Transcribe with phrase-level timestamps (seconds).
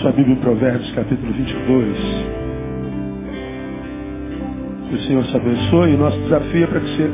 [0.00, 1.98] Sua Bíblia em Provérbios, capítulo 22.
[4.88, 5.92] Que o Senhor te abençoe.
[5.92, 7.10] E nosso desafio é para que você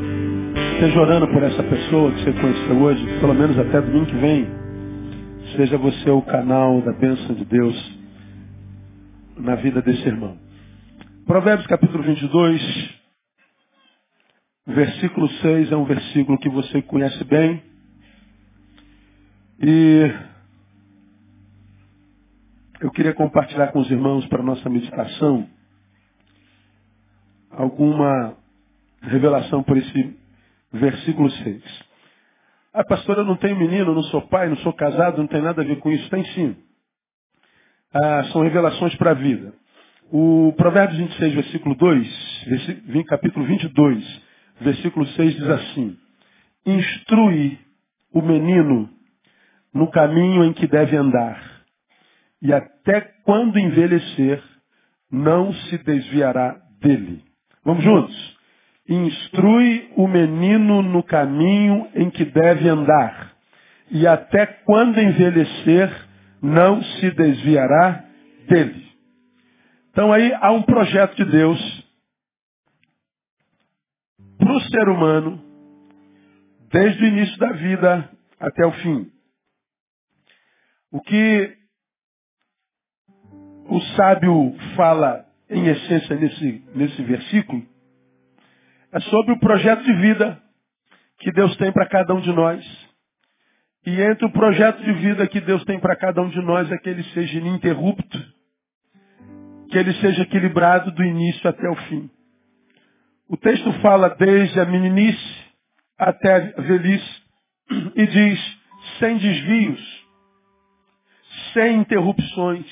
[0.73, 4.47] esteja orando por essa pessoa que você conheceu hoje, pelo menos até domingo que vem.
[5.55, 7.99] Seja você o canal da bênção de Deus
[9.35, 10.37] na vida desse irmão.
[11.25, 12.89] Provérbios capítulo 22,
[14.67, 17.63] versículo 6 é um versículo que você conhece bem.
[19.59, 20.34] E
[22.81, 25.47] eu queria compartilhar com os irmãos para nossa meditação
[27.51, 28.35] alguma
[29.01, 30.19] revelação por esse
[30.73, 31.63] versículo 6.
[32.73, 35.61] Ah, pastor, eu não tenho menino, não sou pai, não sou casado, não tem nada
[35.61, 36.09] a ver com isso.
[36.09, 36.55] Tem sim.
[37.93, 39.53] Ah, são revelações para a vida.
[40.11, 44.21] O Provérbios 26, versículo 2, capítulo 22,
[44.59, 45.97] versículo 6 diz assim:
[46.65, 47.57] Instrui
[48.13, 48.89] o menino
[49.73, 51.54] no caminho em que deve andar
[52.45, 54.39] e até quando envelhecer,
[55.11, 57.23] não se desviará dele.
[57.63, 58.37] Vamos juntos?
[58.87, 63.35] Instrui o menino no caminho em que deve andar,
[63.89, 65.89] e até quando envelhecer,
[66.39, 68.05] não se desviará
[68.47, 68.91] dele.
[69.89, 71.89] Então aí há um projeto de Deus
[74.37, 75.43] para o ser humano,
[76.71, 78.07] desde o início da vida
[78.39, 79.11] até o fim.
[80.91, 81.64] O que
[83.67, 87.63] o sábio fala, em essência, nesse, nesse versículo,
[88.91, 90.41] é sobre o projeto de vida
[91.19, 92.63] que Deus tem para cada um de nós.
[93.85, 96.77] E entre o projeto de vida que Deus tem para cada um de nós é
[96.77, 98.17] que ele seja ininterrupto,
[99.69, 102.09] que ele seja equilibrado do início até o fim.
[103.27, 105.45] O texto fala desde a meninice
[105.97, 107.23] até a velhice
[107.95, 108.57] e diz
[108.99, 110.05] sem desvios,
[111.53, 112.65] sem interrupções,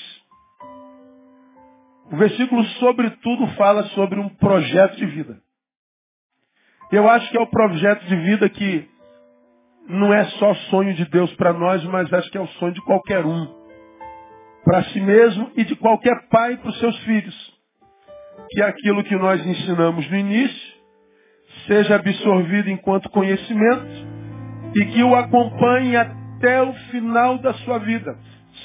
[2.12, 5.38] o versículo, sobretudo, fala sobre um projeto de vida.
[6.92, 8.88] Eu acho que é o projeto de vida que
[9.88, 12.82] não é só sonho de Deus para nós, mas acho que é o sonho de
[12.82, 13.48] qualquer um.
[14.64, 17.54] Para si mesmo e de qualquer pai para os seus filhos.
[18.52, 20.74] Que é aquilo que nós ensinamos no início
[21.68, 24.14] seja absorvido enquanto conhecimento
[24.76, 28.18] e que o acompanhe até o final da sua vida,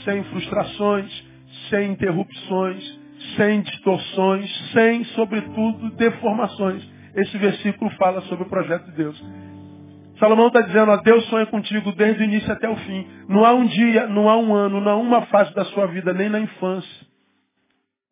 [0.04, 1.26] sem frustrações,
[1.68, 2.97] sem interrupções,
[3.38, 6.86] sem distorções, sem, sobretudo, deformações.
[7.14, 9.24] Esse versículo fala sobre o projeto de Deus.
[10.18, 13.06] Salomão está dizendo, ó, Deus sonha contigo desde o início até o fim.
[13.28, 16.12] Não há um dia, não há um ano, não há uma fase da sua vida,
[16.12, 17.06] nem na infância.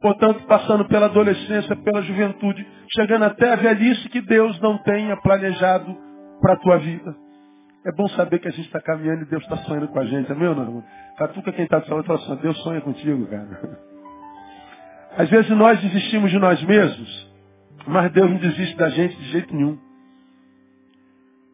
[0.01, 2.65] Portanto, passando pela adolescência, pela juventude,
[2.95, 5.97] chegando até a velhice que Deus não tenha planejado
[6.41, 7.15] para a tua vida.
[7.85, 10.31] É bom saber que a gente está caminhando e Deus está sonhando com a gente,
[10.31, 10.83] é meu não?
[11.19, 13.79] Catuca quem está seu lado e fala assim, Deus sonha contigo, cara.
[15.17, 17.33] Às vezes nós desistimos de nós mesmos,
[17.87, 19.79] mas Deus não desiste da gente de jeito nenhum.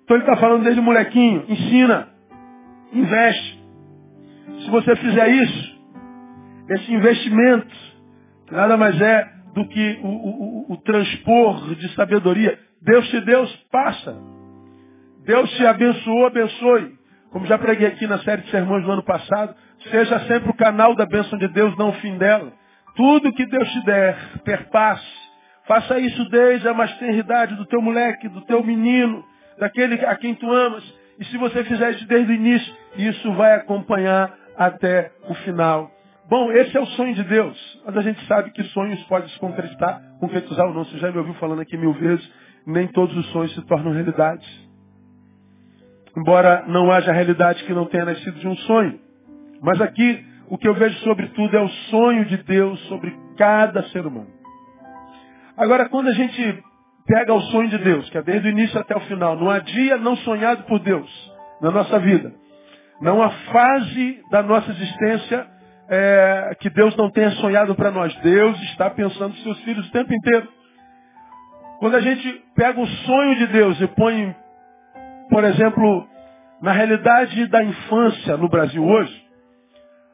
[0.04, 2.08] Então ele está falando desde molequinho, ensina,
[2.92, 3.62] investe.
[4.64, 5.80] Se você fizer isso,
[6.70, 7.74] esse investimento,
[8.50, 14.16] nada mais é do que o, o, o, transpor de sabedoria, Deus te deu, passa.
[15.24, 16.94] Deus te abençoou, abençoe.
[17.30, 19.54] Como já preguei aqui na série de sermões do ano passado,
[19.90, 22.52] seja sempre o canal da bênção de Deus, não o fim dela.
[22.94, 25.22] Tudo que Deus te der, perpasse.
[25.66, 29.24] Faça isso desde a mais tenridade do teu moleque, do teu menino,
[29.58, 30.84] daquele a quem tu amas.
[31.18, 35.90] E se você fizer isso desde o início, isso vai acompanhar até o final.
[36.28, 37.80] Bom, esse é o sonho de Deus.
[37.84, 40.84] Mas a gente sabe que sonhos podem se concretizar, concretizar ou não.
[40.84, 42.28] Você já me ouviu falando aqui mil vezes,
[42.66, 44.46] nem todos os sonhos se tornam realidade.
[46.16, 48.98] Embora não haja realidade que não tenha nascido de um sonho.
[49.62, 54.06] Mas aqui o que eu vejo sobretudo é o sonho de Deus sobre cada ser
[54.06, 54.28] humano.
[55.56, 56.62] Agora, quando a gente
[57.06, 59.60] pega o sonho de Deus, que é desde o início até o final, não há
[59.60, 61.10] dia não sonhado por Deus
[61.62, 62.34] na nossa vida.
[63.00, 65.46] Não há fase da nossa existência
[65.88, 68.14] é, que Deus não tenha sonhado para nós.
[68.16, 70.46] Deus está pensando nos seus filhos o tempo inteiro.
[71.78, 74.36] Quando a gente pega o sonho de Deus e põe,
[75.30, 76.06] por exemplo,
[76.60, 79.21] na realidade da infância no Brasil hoje,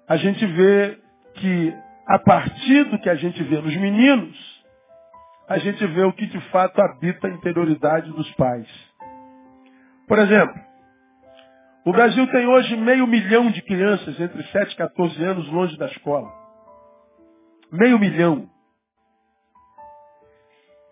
[0.09, 0.99] a gente vê
[1.35, 1.77] que
[2.07, 4.65] a partir do que a gente vê nos meninos,
[5.47, 8.67] a gente vê o que de fato habita a interioridade dos pais.
[10.07, 10.55] Por exemplo,
[11.85, 15.87] o Brasil tem hoje meio milhão de crianças entre 7 e 14 anos longe da
[15.87, 16.33] escola.
[17.71, 18.49] Meio milhão.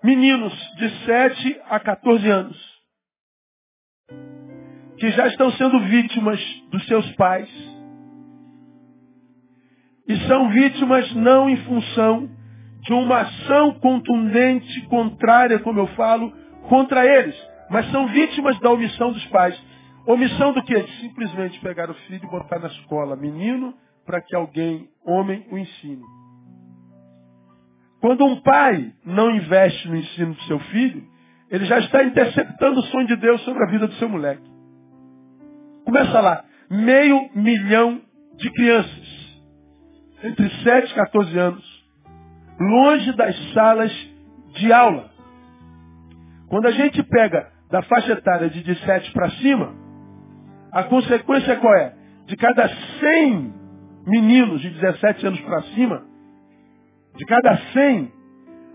[0.05, 2.77] Meninos de 7 a 14 anos.
[4.99, 6.41] Que já estão sendo vítimas
[6.71, 7.76] dos seus pais
[10.09, 12.29] E são vítimas não em função
[12.83, 16.33] de uma ação contundente, contrária, como eu falo,
[16.69, 17.37] contra eles,
[17.69, 19.61] mas são vítimas da omissão dos pais.
[20.07, 20.81] Omissão do quê?
[20.81, 23.75] De simplesmente pegar o filho e botar na escola, menino,
[24.05, 26.03] para que alguém, homem, o ensine.
[28.01, 31.03] Quando um pai não investe no ensino do seu filho,
[31.51, 34.49] ele já está interceptando o sonho de Deus sobre a vida do seu moleque.
[35.85, 36.45] Começa lá.
[36.71, 38.01] Meio milhão
[38.37, 39.16] de crianças,
[40.27, 41.87] entre 7 e 14 anos,
[42.59, 43.93] longe das salas
[44.55, 45.11] de aula.
[46.49, 49.75] Quando a gente pega da faixa etária de 17 para cima,
[50.73, 51.95] a consequência qual é?
[52.27, 53.55] De cada 100
[54.07, 56.05] meninos de 17 anos para cima,
[57.17, 58.13] de cada 100,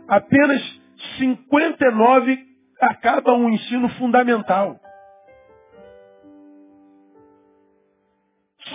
[0.08, 0.82] apenas
[1.18, 2.40] 59
[2.80, 4.80] acabam o ensino fundamental.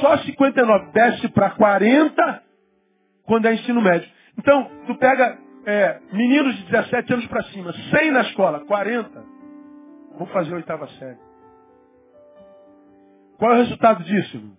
[0.00, 2.45] Só 59 desce para 40
[3.26, 4.08] quando é ensino médio.
[4.38, 9.24] Então, tu pega é, meninos de 17 anos para cima, 100 na escola, 40,
[10.16, 11.18] vão fazer a oitava série.
[13.36, 14.36] Qual é o resultado disso?
[14.36, 14.56] Irmão?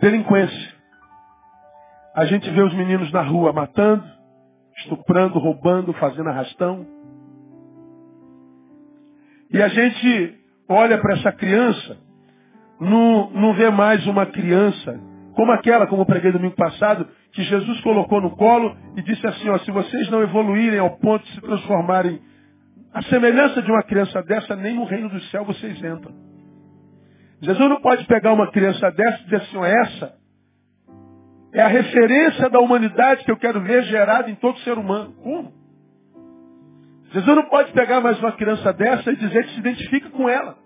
[0.00, 0.74] Delinquência.
[2.14, 4.04] A gente vê os meninos na rua matando,
[4.78, 6.86] estuprando, roubando, fazendo arrastão.
[9.50, 10.38] E a gente
[10.68, 11.98] olha para essa criança,
[12.80, 15.00] não, não vê mais uma criança
[15.34, 19.48] como aquela, como eu preguei domingo passado, que Jesus colocou no colo e disse assim,
[19.48, 22.20] ó, se vocês não evoluírem ao ponto de se transformarem
[22.92, 26.14] a semelhança de uma criança dessa, nem no reino do céu vocês entram.
[27.40, 30.14] Jesus não pode pegar uma criança dessa e dizer assim, ó, essa
[31.54, 35.12] é a referência da humanidade que eu quero ver gerada em todo ser humano.
[35.22, 35.52] Como?
[37.12, 40.56] Jesus não pode pegar mais uma criança dessa e dizer que se identifica com ela.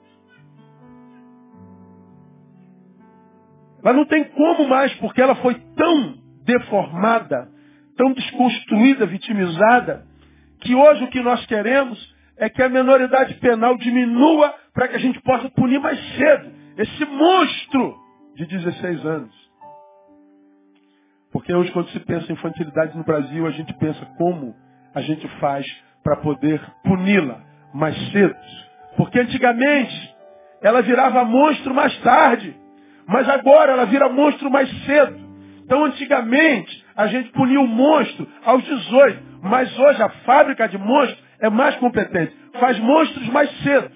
[3.83, 6.15] Ela não tem como mais, porque ela foi tão
[6.45, 7.49] deformada,
[7.97, 10.05] tão desconstruída, vitimizada,
[10.61, 15.01] que hoje o que nós queremos é que a menoridade penal diminua para que a
[15.01, 17.97] gente possa punir mais cedo esse monstro
[18.35, 19.47] de 16 anos.
[21.33, 24.55] Porque hoje, quando se pensa em infantilidade no Brasil, a gente pensa como
[24.95, 25.67] a gente faz
[26.03, 27.41] para poder puni-la
[27.75, 28.37] mais cedo.
[28.97, 30.15] Porque antigamente
[30.63, 32.57] ela virava monstro mais tarde.
[33.07, 35.17] Mas agora ela vira monstro mais cedo.
[35.65, 39.23] Então antigamente a gente punia o monstro aos 18.
[39.43, 42.35] Mas hoje a fábrica de monstros é mais competente.
[42.59, 43.91] Faz monstros mais cedo.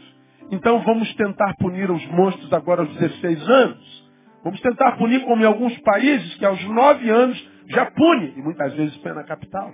[0.53, 4.11] Então vamos tentar punir os monstros agora aos 16 anos.
[4.43, 8.35] Vamos tentar punir como em alguns países que aos 9 anos já pune.
[8.37, 9.73] E muitas vezes põe na capital.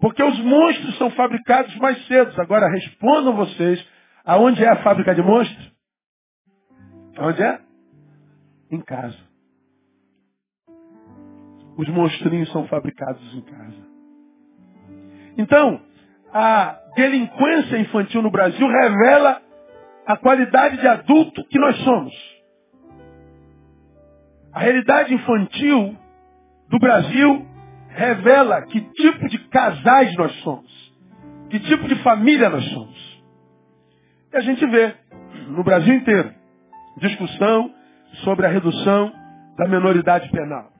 [0.00, 2.40] Porque os monstros são fabricados mais cedo.
[2.40, 3.84] Agora respondam vocês,
[4.24, 5.79] aonde é a fábrica de monstros?
[7.18, 7.60] Onde é?
[8.70, 9.18] Em casa.
[11.76, 13.90] Os monstrinhos são fabricados em casa.
[15.38, 15.80] Então,
[16.32, 19.40] a delinquência infantil no Brasil revela
[20.06, 22.12] a qualidade de adulto que nós somos.
[24.52, 25.96] A realidade infantil
[26.68, 27.46] do Brasil
[27.88, 30.90] revela que tipo de casais nós somos.
[31.48, 33.24] Que tipo de família nós somos.
[34.32, 34.94] E a gente vê
[35.48, 36.39] no Brasil inteiro
[36.98, 37.70] discussão
[38.24, 39.12] sobre a redução
[39.56, 40.70] da menoridade penal.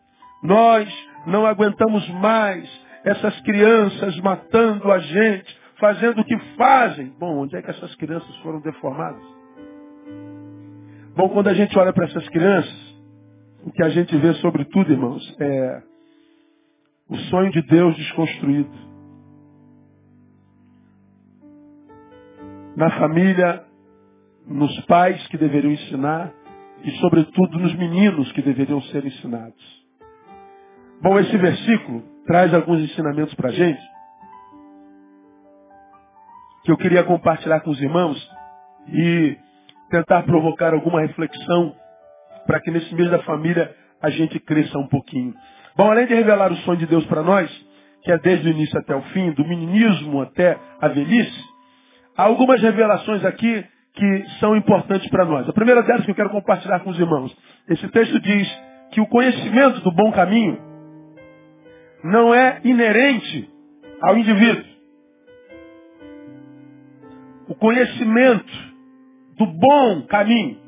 [0.43, 0.89] Nós
[1.27, 2.69] não aguentamos mais
[3.05, 7.13] essas crianças matando a gente, fazendo o que fazem.
[7.19, 9.23] Bom, onde é que essas crianças foram deformadas?
[11.15, 12.91] Bom, quando a gente olha para essas crianças,
[13.65, 15.83] o que a gente vê sobretudo, irmãos, é
[17.09, 18.71] o sonho de Deus desconstruído.
[22.77, 23.65] Na família
[24.51, 26.33] nos pais que deveriam ensinar
[26.83, 29.81] e, sobretudo, nos meninos que deveriam ser ensinados.
[31.01, 33.81] Bom, esse versículo traz alguns ensinamentos para a gente
[36.65, 38.31] que eu queria compartilhar com os irmãos
[38.89, 39.39] e
[39.89, 41.75] tentar provocar alguma reflexão
[42.47, 45.35] para que nesse mês da família a gente cresça um pouquinho.
[45.77, 47.51] Bom, além de revelar o sonho de Deus para nós,
[48.03, 51.45] que é desde o início até o fim, do meninismo até a velhice,
[52.17, 55.49] há algumas revelações aqui que são importantes para nós.
[55.49, 57.37] A primeira delas que eu quero compartilhar com os irmãos.
[57.69, 58.49] Esse texto diz
[58.93, 60.59] que o conhecimento do bom caminho
[62.03, 63.49] não é inerente
[64.01, 64.65] ao indivíduo.
[67.49, 68.71] O conhecimento
[69.37, 70.59] do bom caminho.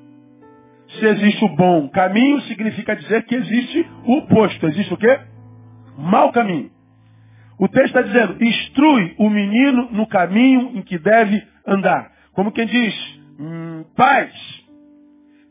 [0.98, 4.66] Se existe o bom caminho, significa dizer que existe o oposto.
[4.66, 5.20] Existe o quê?
[5.96, 6.70] Mau caminho.
[7.58, 12.10] O texto está dizendo, instrui o menino no caminho em que deve andar.
[12.32, 14.32] Como quem diz, hum, pais,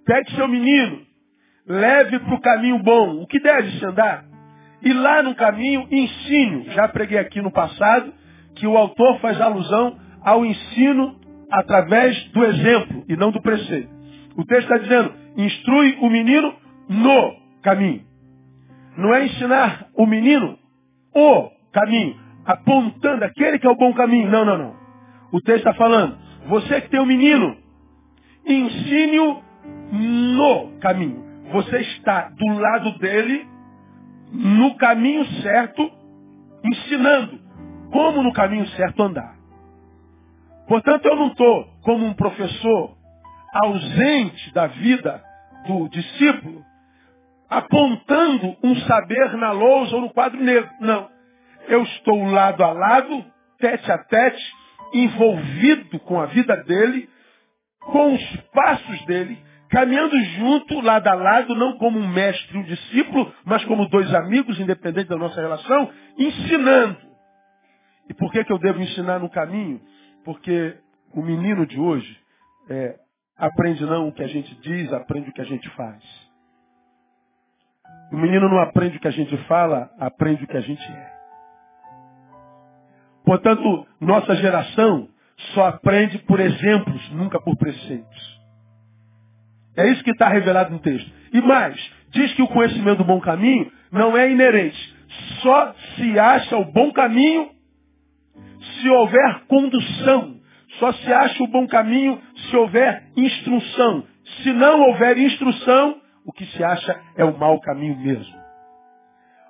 [0.06, 1.02] pegue seu menino,
[1.68, 4.26] leve para o caminho bom, o que deve se andar.
[4.82, 6.66] E lá no caminho, ensine.
[6.72, 8.12] Já preguei aqui no passado
[8.56, 11.20] que o autor faz alusão ao ensino
[11.52, 13.90] através do exemplo e não do preceito.
[14.36, 16.54] O texto está dizendo, instrui o menino
[16.90, 18.02] no caminho.
[18.98, 20.58] Não é ensinar o menino
[21.14, 24.30] o caminho, apontando aquele que é o bom caminho.
[24.30, 24.76] Não, não, não.
[25.32, 27.56] O texto está falando, você que tem um menino,
[28.46, 29.42] ensine-o
[29.92, 31.24] no caminho.
[31.52, 33.48] Você está do lado dele,
[34.32, 35.90] no caminho certo,
[36.64, 37.40] ensinando
[37.92, 39.36] como no caminho certo andar.
[40.68, 42.96] Portanto, eu não estou como um professor
[43.54, 45.22] ausente da vida
[45.68, 46.64] do discípulo,
[47.50, 50.70] apontando um saber na lousa ou no quadro negro.
[50.80, 51.10] Não.
[51.68, 53.26] Eu estou lado a lado,
[53.60, 54.42] tete a tete,
[54.94, 57.10] envolvido com a vida dele,
[57.82, 59.38] com os passos dele,
[59.70, 64.14] caminhando junto, lado a lado, não como um mestre e um discípulo, mas como dois
[64.14, 66.98] amigos, independente da nossa relação, ensinando.
[68.10, 69.82] E por que, que eu devo ensinar no caminho?
[70.26, 70.78] Porque
[71.14, 72.20] o menino de hoje
[72.70, 72.96] é,
[73.38, 76.04] aprende não o que a gente diz, aprende o que a gente faz.
[78.12, 81.12] O menino não aprende o que a gente fala, aprende o que a gente é.
[83.24, 85.08] Portanto, nossa geração
[85.54, 88.42] só aprende por exemplos, nunca por preceitos.
[89.76, 91.12] É isso que está revelado no texto.
[91.34, 91.78] E mais,
[92.12, 94.96] diz que o conhecimento do bom caminho não é inerente.
[95.42, 97.50] Só se acha o bom caminho
[98.82, 100.40] se houver condução.
[100.80, 104.06] Só se acha o bom caminho se houver instrução.
[104.44, 108.42] Se não houver instrução, o que se acha é o mau caminho mesmo.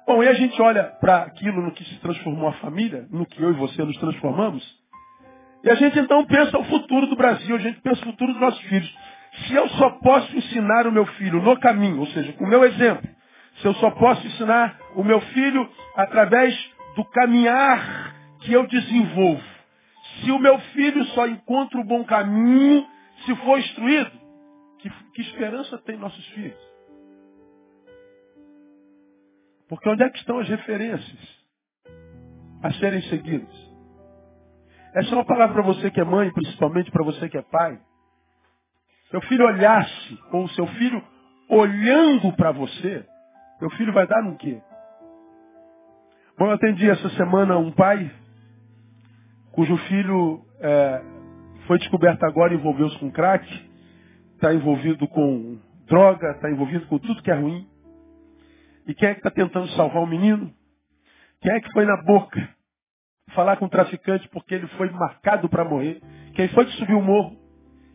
[0.08, 3.42] Bom, e a gente olha para aquilo no que se transformou a família, no que
[3.42, 4.81] eu e você nos transformamos,
[5.64, 8.42] e a gente então pensa o futuro do Brasil, a gente pensa o futuro dos
[8.42, 8.98] nossos filhos.
[9.48, 12.66] Se eu só posso ensinar o meu filho no caminho, ou seja, com o meu
[12.66, 13.08] exemplo,
[13.62, 16.54] se eu só posso ensinar o meu filho através
[16.96, 19.44] do caminhar que eu desenvolvo,
[20.20, 22.86] se o meu filho só encontra o bom caminho
[23.26, 24.12] se for instruído,
[24.80, 26.72] que, que esperança tem nossos filhos?
[29.70, 31.42] Porque onde é que estão as referências
[32.64, 33.71] a serem seguidas?
[34.94, 37.80] Essa é uma palavra para você que é mãe, principalmente para você que é pai.
[39.10, 41.02] Seu filho olhasse, ou seu filho
[41.50, 43.06] olhando para você,
[43.60, 44.62] seu filho vai dar no quê?
[46.38, 48.10] Bom, eu atendi essa semana um pai
[49.52, 51.02] cujo filho é,
[51.68, 53.46] foi descoberto agora envolveu-se com crack,
[54.36, 57.68] está envolvido com droga, está envolvido com tudo que é ruim.
[58.88, 60.54] E quem é que está tentando salvar o menino?
[61.42, 62.50] Quem é que foi na boca
[63.34, 66.02] falar com o traficante porque ele foi marcado para morrer?
[66.34, 67.38] Quem foi que subiu o morro?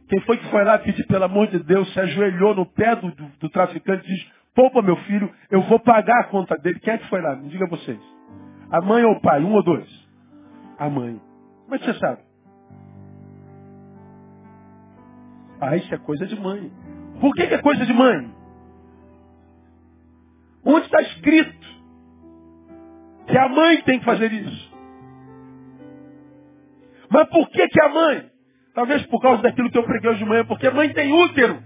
[0.08, 3.10] Quem foi que foi lá pedir pelo amor de Deus, se ajoelhou no pé do,
[3.10, 6.78] do, do traficante e diz, poupa meu filho, eu vou pagar a conta dele.
[6.80, 7.34] Quem é que foi lá?
[7.36, 8.00] Me diga vocês.
[8.70, 9.42] A mãe ou o pai?
[9.42, 9.88] Um ou dois?
[10.78, 11.20] A mãe.
[11.70, 12.22] Que você sabe?
[15.60, 16.70] Ah, isso é coisa de mãe.
[17.20, 18.32] Por que, que é coisa de mãe?
[20.64, 21.66] Onde está escrito
[23.26, 24.75] que a mãe tem que fazer isso?
[27.10, 28.30] Mas por que, que a mãe?
[28.74, 31.62] Talvez por causa daquilo que eu preguei hoje de manhã, porque a mãe tem útero.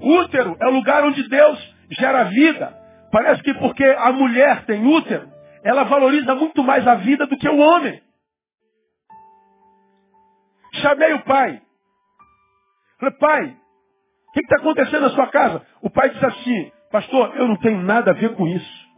[0.00, 2.76] Útero é o lugar onde Deus gera vida.
[3.10, 5.28] Parece que porque a mulher tem útero,
[5.64, 8.00] ela valoriza muito mais a vida do que o homem.
[10.74, 11.62] Chamei o pai.
[13.00, 13.56] Falei, pai,
[14.28, 15.64] o que está acontecendo na sua casa?
[15.82, 18.88] O pai disse assim, pastor, eu não tenho nada a ver com isso.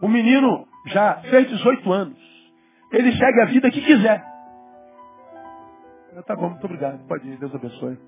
[0.00, 2.18] O menino já fez 18 anos.
[2.92, 4.24] Ele segue a vida que quiser.
[6.14, 7.06] Eu, tá bom, muito obrigado.
[7.06, 7.98] Pode ir, Deus abençoe.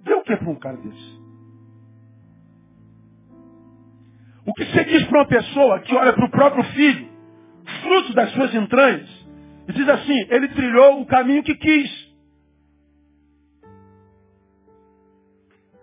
[0.00, 1.22] Deu o que para um cara desse?
[4.46, 7.08] O que você diz para uma pessoa que olha para o próprio filho,
[7.82, 9.08] fruto das suas entranhas,
[9.68, 12.12] e diz assim, ele trilhou o caminho que quis.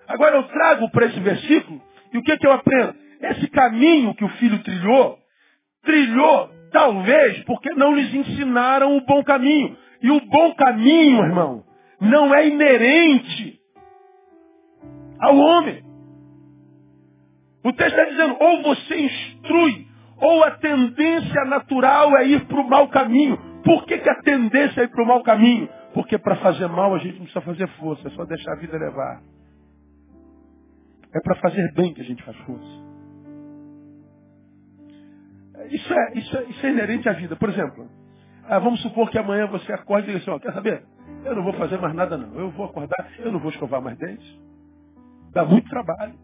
[0.07, 2.95] Agora eu trago para esse versículo, e o que, que eu aprendo?
[3.21, 5.18] Esse caminho que o filho trilhou,
[5.89, 9.75] trilhou talvez porque não lhes ensinaram o bom caminho.
[10.01, 11.63] E o bom caminho, irmão,
[11.99, 13.59] não é inerente
[15.19, 15.83] ao homem.
[17.65, 22.69] O texto está dizendo, ou você instrui, ou a tendência natural é ir para o
[22.69, 23.37] mau caminho.
[23.63, 25.67] Por que, que a tendência é ir para o mau caminho?
[25.93, 28.77] Porque para fazer mal a gente não precisa fazer força, é só deixar a vida
[28.77, 29.21] levar.
[31.13, 32.88] É para fazer bem que a gente faz força.
[35.69, 37.35] Isso é, isso, é, isso é inerente à vida.
[37.35, 37.89] Por exemplo,
[38.47, 40.83] ah, vamos supor que amanhã você acorde e diga assim, ó, quer saber?
[41.23, 42.33] Eu não vou fazer mais nada não.
[42.35, 44.27] Eu vou acordar, eu não vou escovar mais dentes.
[45.31, 46.15] Dá muito trabalho.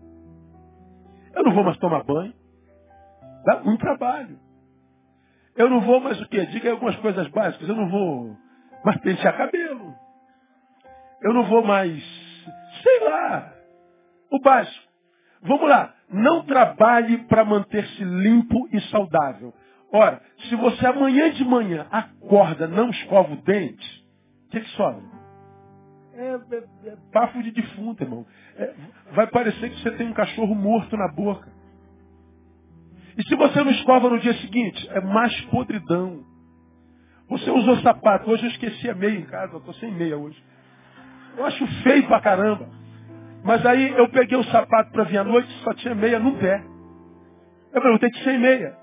[1.33, 2.33] Eu não vou mais tomar banho.
[3.45, 4.39] Dá muito trabalho.
[5.55, 6.45] Eu não vou mais o quê?
[6.47, 7.69] Diga algumas coisas básicas.
[7.69, 8.35] Eu não vou
[8.83, 9.93] mais pentear cabelo.
[11.21, 12.03] Eu não vou mais,
[12.83, 13.53] sei lá,
[14.31, 14.84] o básico.
[15.45, 15.93] Vamos lá.
[16.11, 19.53] Não trabalhe para manter-se limpo e saudável.
[19.91, 24.05] Ora, se você amanhã de manhã acorda, não escova o dente,
[24.47, 25.03] o que, que sobra?
[26.13, 28.25] É, é, é bafo de defunto, irmão.
[28.57, 28.73] É,
[29.13, 31.49] vai parecer que você tem um cachorro morto na boca.
[33.17, 36.23] E se você não escova no dia seguinte, é mais podridão.
[37.29, 38.29] Você usou sapato.
[38.29, 40.41] Hoje eu esqueci a meia em casa, eu estou sem meia hoje.
[41.37, 42.69] Eu acho feio pra caramba.
[43.45, 46.63] Mas aí eu peguei o sapato para vir à noite, só tinha meia no pé.
[47.71, 48.75] Eu perguntei que sem meia.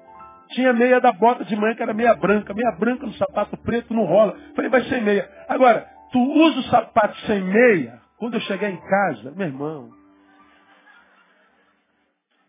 [0.51, 2.55] Tinha meia da bota de manhã, que era meia branca.
[2.55, 4.37] Meia branca no sapato preto não rola.
[4.55, 5.29] Falei, vai sem meia.
[5.49, 9.91] Agora, tu usa o sapato sem meia, quando eu chegar em casa, meu irmão,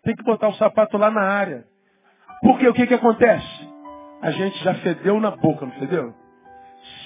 [0.03, 1.65] tem que botar o sapato lá na área.
[2.41, 3.69] Porque o que, que acontece?
[4.21, 6.13] A gente já fedeu na boca, não fedeu?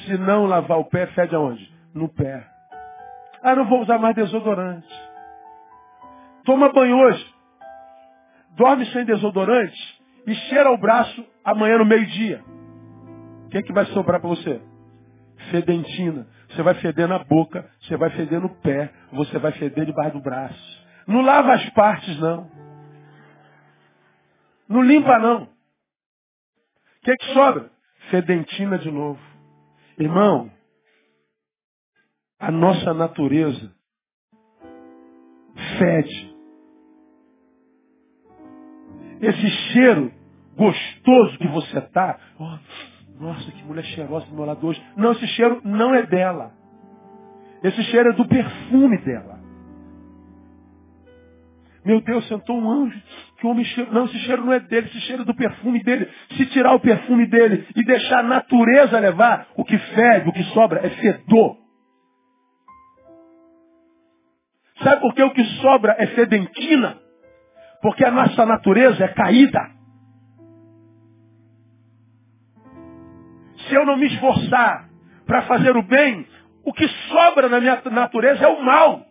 [0.03, 1.71] Se não lavar o pé, fede aonde?
[1.93, 2.56] No pé.
[3.41, 4.87] Ah, não vou usar mais desodorante.
[6.43, 7.35] Toma banho hoje.
[8.55, 12.43] Dorme sem desodorante e cheira o braço amanhã no meio-dia.
[13.45, 14.61] O que, é que vai sobrar para você?
[15.51, 16.27] Fedentina.
[16.49, 20.23] Você vai feder na boca, você vai feder no pé, você vai feder debaixo do
[20.23, 20.87] braço.
[21.05, 22.49] Não lava as partes, não.
[24.67, 25.43] Não limpa, não.
[25.43, 25.47] O
[27.03, 27.69] que, é que sobra?
[28.09, 29.19] Fedentina de novo.
[29.97, 30.51] Irmão,
[32.39, 33.71] a nossa natureza
[35.79, 36.35] fede.
[39.21, 40.11] Esse cheiro
[40.55, 42.19] gostoso que você está.
[42.39, 44.81] Oh, nossa, que mulher cheirosa do meu lado hoje.
[44.95, 46.51] Não, esse cheiro não é dela.
[47.63, 49.39] Esse cheiro é do perfume dela.
[51.83, 53.01] Meu Deus, sentou um anjo.
[53.39, 53.91] Que homem cheiro.
[53.91, 56.07] Não, esse cheiro não é dele, esse cheiro é do perfume dele.
[56.35, 60.43] Se tirar o perfume dele e deixar a natureza levar, o que fede, o que
[60.53, 61.66] sobra é fedor.
[64.87, 66.97] Sabe por que o que sobra é fedentina?
[67.81, 69.59] Porque a nossa natureza é caída.
[73.67, 74.87] Se eu não me esforçar
[75.25, 76.25] para fazer o bem,
[76.63, 79.05] o que sobra na minha natureza é o mal.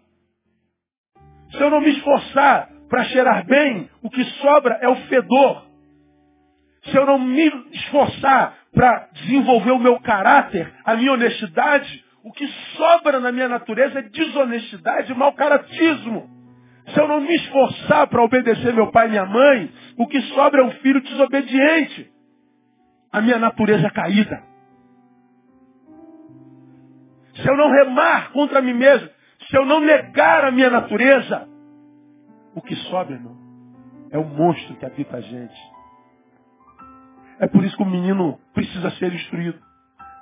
[1.50, 5.66] Se eu não me esforçar para cheirar bem, o que sobra é o fedor.
[6.84, 12.44] Se eu não me esforçar para desenvolver o meu caráter, a minha honestidade, o que
[12.76, 16.28] sobra na minha natureza é desonestidade e mau caratismo.
[16.88, 20.60] Se eu não me esforçar para obedecer meu pai e minha mãe, o que sobra
[20.60, 22.10] é um filho desobediente.
[23.12, 24.42] A minha natureza é caída.
[27.36, 29.08] Se eu não remar contra mim mesmo,
[29.48, 31.48] se eu não negar a minha natureza,
[32.56, 33.36] o que sobra, irmão,
[34.10, 35.60] é o monstro que habita a gente.
[37.38, 39.65] É por isso que o menino precisa ser instruído.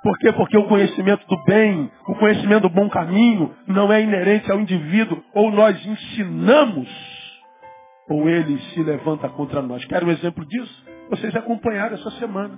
[0.05, 0.31] Por quê?
[0.33, 5.19] Porque o conhecimento do bem, o conhecimento do bom caminho, não é inerente ao indivíduo.
[5.33, 6.87] Ou nós ensinamos,
[8.07, 9.83] ou ele se levanta contra nós.
[9.85, 10.85] Quero um exemplo disso?
[11.09, 12.55] Vocês acompanharam essa semana.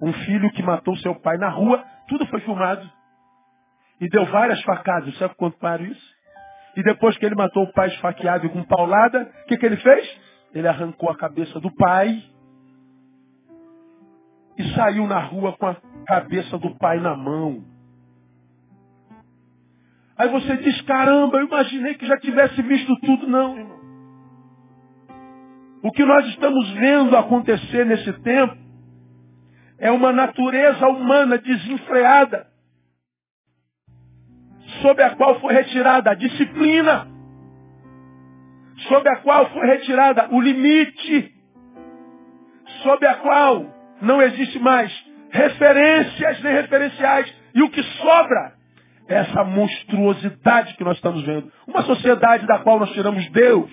[0.00, 2.90] Um filho que matou seu pai na rua, tudo foi filmado.
[4.00, 5.14] E deu várias facadas.
[5.18, 6.14] Sabe quanto para isso?
[6.78, 9.76] E depois que ele matou o pai esfaqueado e com paulada, o que, que ele
[9.76, 10.20] fez?
[10.54, 12.22] Ele arrancou a cabeça do pai
[14.56, 17.64] e saiu na rua com a cabeça do pai na mão.
[20.18, 23.28] Aí você diz, caramba, eu imaginei que já tivesse visto tudo.
[23.28, 23.80] Não, irmão.
[25.84, 28.56] O que nós estamos vendo acontecer nesse tempo
[29.78, 32.46] é uma natureza humana desenfreada,
[34.82, 37.06] sob a qual foi retirada a disciplina,
[38.88, 41.34] sob a qual foi retirada o limite,
[42.82, 43.64] sob a qual
[44.02, 47.32] não existe mais referências nem referenciais.
[47.54, 48.52] E o que sobra
[49.08, 51.50] é essa monstruosidade que nós estamos vendo.
[51.66, 53.70] Uma sociedade da qual nós tiramos Deus,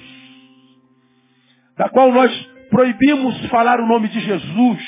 [1.78, 2.32] da qual nós
[2.70, 4.82] proibimos falar o nome de Jesus.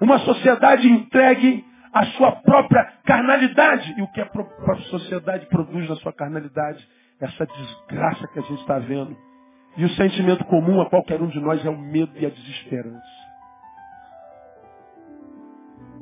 [0.00, 3.94] Uma sociedade entregue à sua própria carnalidade.
[3.98, 6.86] E o que a própria sociedade produz na sua carnalidade?
[7.20, 9.16] Essa desgraça que a gente está vendo.
[9.76, 13.21] E o sentimento comum a qualquer um de nós é o medo e a desesperança.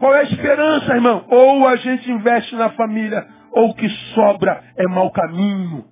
[0.00, 1.26] Qual é a esperança, irmão?
[1.28, 5.84] Ou a gente investe na família, ou o que sobra é mau caminho.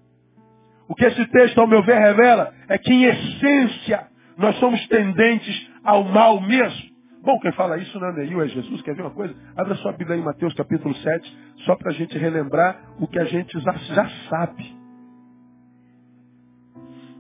[0.89, 5.71] O que esse texto, ao meu ver, revela é que, em essência, nós somos tendentes
[5.85, 6.89] ao mal mesmo.
[7.23, 8.81] Bom, quem fala isso não é Neil, é Jesus.
[8.81, 9.35] Quer ver uma coisa?
[9.55, 13.25] Abra sua Bíblia em Mateus capítulo 7, só para a gente relembrar o que a
[13.27, 14.75] gente já, já sabe.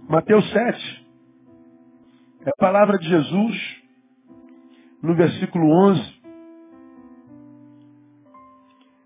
[0.08, 1.06] Mateus 7
[2.46, 3.76] é a palavra de Jesus
[5.02, 6.17] no versículo 11.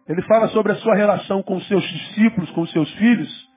[0.09, 3.53] Ele fala sobre a sua relação com seus discípulos, com seus filhos.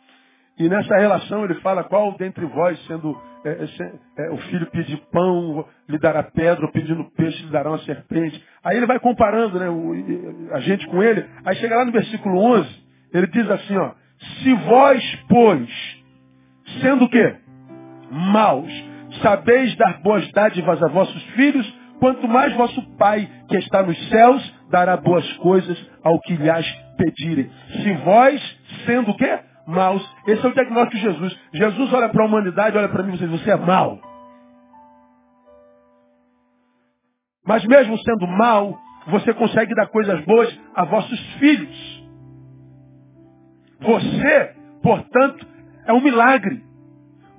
[0.58, 4.97] E nessa relação ele fala qual dentre vós, sendo é, é, é, o filho pedir
[5.12, 8.41] pão, lhe dará pedra, ou pedindo peixe, lhe dará uma serpente.
[8.63, 11.25] Aí ele vai comparando né, o, a gente com ele.
[11.45, 12.69] Aí chega lá no versículo 11,
[13.13, 13.91] ele diz assim, ó,
[14.41, 15.69] se vós, pois,
[16.81, 17.36] sendo o quê?
[18.10, 18.71] Maus,
[19.21, 24.54] sabeis dar boas dádivas a vossos filhos, quanto mais vosso Pai, que está nos céus,
[24.75, 27.49] dará boas coisas ao que lhes pedirem.
[27.81, 29.39] Se vós, sendo o quê?
[29.65, 30.05] Maus.
[30.27, 31.39] Esse é o diagnóstico de Jesus.
[31.53, 34.01] Jesus olha para a humanidade, olha para mim e diz, você é mau.
[37.47, 42.05] Mas mesmo sendo mau, você consegue dar coisas boas a vossos filhos.
[43.79, 45.47] Você, portanto,
[45.85, 46.61] é um milagre.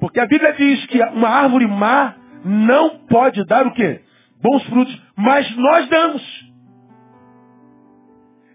[0.01, 4.01] Porque a Bíblia diz que uma árvore má não pode dar o quê?
[4.41, 5.03] Bons frutos.
[5.17, 6.46] Mas nós damos.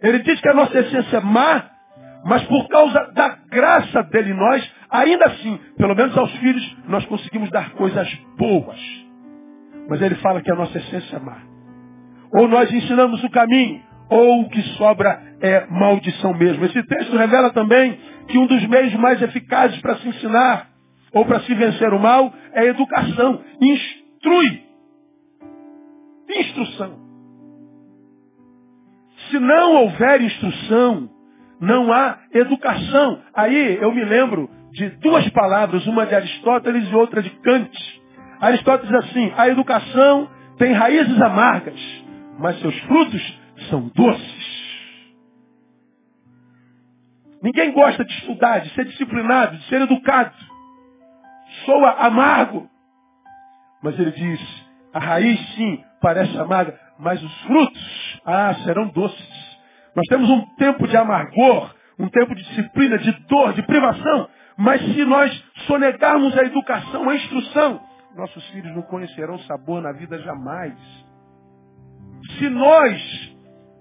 [0.01, 1.69] Ele diz que a nossa essência é má,
[2.25, 7.49] mas por causa da graça dele nós, ainda assim, pelo menos aos filhos, nós conseguimos
[7.49, 8.79] dar coisas boas.
[9.89, 11.37] Mas ele fala que a nossa essência é má.
[12.33, 16.65] Ou nós ensinamos o caminho, ou o que sobra é maldição mesmo.
[16.65, 20.67] Esse texto revela também que um dos meios mais eficazes para se ensinar
[21.13, 23.41] ou para se vencer o mal é educação.
[23.61, 24.63] Instrui.
[26.29, 27.10] Instrução.
[29.31, 31.09] Se não houver instrução,
[31.61, 33.21] não há educação.
[33.33, 38.01] Aí eu me lembro de duas palavras, uma de Aristóteles e outra de Kant.
[38.41, 41.79] Aristóteles diz assim, a educação tem raízes amargas,
[42.39, 43.39] mas seus frutos
[43.69, 44.51] são doces.
[47.41, 50.35] Ninguém gosta de estudar, de ser disciplinado, de ser educado.
[51.65, 52.69] Soa amargo.
[53.81, 59.57] Mas ele diz, a raiz sim parece amarga, mas os frutos, ah, serão doces.
[59.95, 64.29] Nós temos um tempo de amargor, um tempo de disciplina, de dor, de privação.
[64.55, 67.81] Mas se nós sonegarmos a educação, a instrução,
[68.15, 70.77] nossos filhos não conhecerão sabor na vida jamais.
[72.37, 73.35] Se nós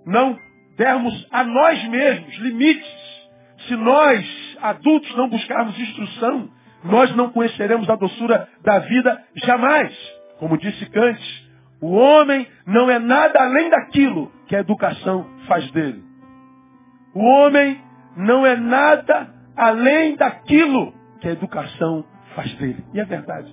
[0.07, 0.39] não
[0.79, 3.21] dermos a nós mesmos limites,
[3.69, 6.49] se nós, adultos, não buscarmos instrução,
[6.85, 9.95] nós não conheceremos a doçura da vida jamais.
[10.39, 11.50] Como disse Kant,
[11.81, 16.05] o homem não é nada além daquilo que a educação faz dele.
[17.15, 17.81] O homem
[18.17, 22.85] não é nada além daquilo que a educação faz dele.
[22.93, 23.53] E é verdade.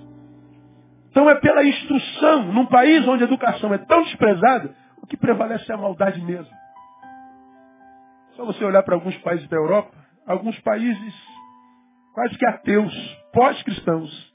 [1.10, 5.70] Então é pela instrução, num país onde a educação é tão desprezada, o que prevalece
[5.70, 6.54] é a maldade mesmo.
[8.36, 9.90] Só você olhar para alguns países da Europa,
[10.26, 11.14] alguns países
[12.14, 12.94] quase que ateus,
[13.32, 14.34] pós-cristãos,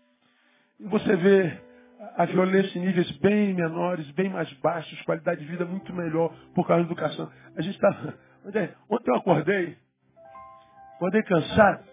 [0.79, 1.57] e você vê
[2.15, 6.67] a violência em níveis bem menores, bem mais baixos, qualidade de vida muito melhor por
[6.67, 7.31] causa da educação.
[7.55, 8.13] A gente está.
[8.89, 9.77] Ontem eu acordei,
[10.95, 11.83] acordei cansado,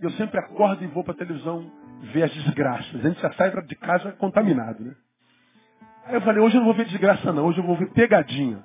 [0.00, 1.70] e eu sempre acordo e vou para a televisão
[2.12, 3.04] ver as desgraças.
[3.04, 4.94] A gente já sai de casa contaminado, né?
[6.06, 8.64] Aí eu falei, hoje eu não vou ver desgraça não, hoje eu vou ver pegadinha.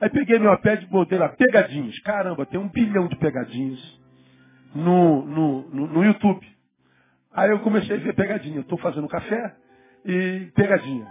[0.00, 1.98] Aí peguei meu iPad e botei lá, pegadinhas.
[2.00, 3.80] Caramba, tem um bilhão de pegadinhas
[4.74, 6.55] no, no, no, no YouTube.
[7.36, 8.60] Aí eu comecei a ver pegadinha.
[8.60, 9.54] Estou fazendo café
[10.06, 11.06] e pegadinha.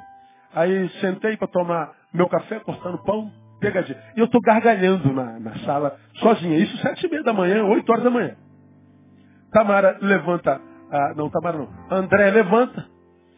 [0.56, 4.02] Aí sentei para tomar meu café, cortando pão, pegadinha.
[4.18, 6.58] E eu estou gargalhando na, na sala, sozinha.
[6.58, 8.36] Isso sete e meia da manhã, oito horas da manhã.
[9.52, 10.60] Tamara levanta,
[10.92, 11.70] ah, não, Tamara não.
[11.92, 12.90] André levanta.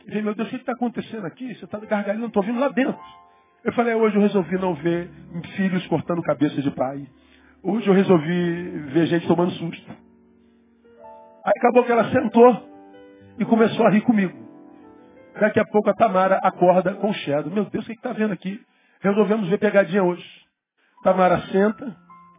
[0.07, 1.53] E diz, meu Deus, o que está acontecendo aqui?
[1.55, 2.97] Você está gargalhando, estou vindo lá dentro.
[3.65, 5.09] Eu falei, hoje eu resolvi não ver
[5.57, 7.05] filhos cortando cabeça de pai.
[7.61, 9.91] Hoje eu resolvi ver gente tomando susto.
[11.43, 12.76] Aí acabou que ela sentou
[13.39, 14.37] e começou a rir comigo.
[15.39, 17.51] Daqui a pouco a Tamara acorda com o Shadow.
[17.51, 18.59] Meu Deus, o que está vendo aqui?
[19.01, 20.25] Resolvemos ver pegadinha hoje.
[21.03, 21.95] Tamara senta,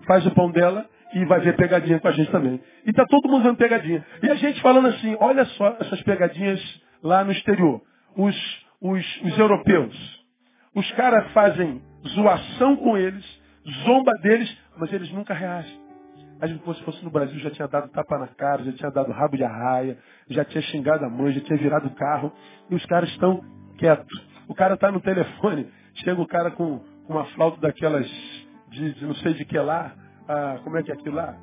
[0.06, 0.84] faz o pão dela
[1.14, 2.61] e vai ver pegadinha com a gente também.
[2.84, 4.04] E está todo mundo vendo pegadinha.
[4.22, 6.61] E a gente falando assim, olha só essas pegadinhas
[7.02, 7.80] lá no exterior.
[8.16, 10.26] Os, os, os europeus.
[10.74, 11.80] Os caras fazem
[12.14, 13.24] zoação com eles,
[13.84, 15.77] zomba deles, mas eles nunca reagem.
[16.40, 19.11] A gente, se fosse no Brasil, já tinha dado tapa na cara, já tinha dado
[19.12, 19.98] rabo de arraia,
[20.29, 22.33] já tinha xingado a mãe, já tinha virado o carro.
[22.70, 23.42] E os caras estão
[23.77, 24.29] quietos.
[24.46, 28.07] O cara está no telefone, chega o cara com uma flauta daquelas
[28.68, 29.92] de, de não sei de que lá.
[30.29, 31.37] Ah, como é que é aquilo lá?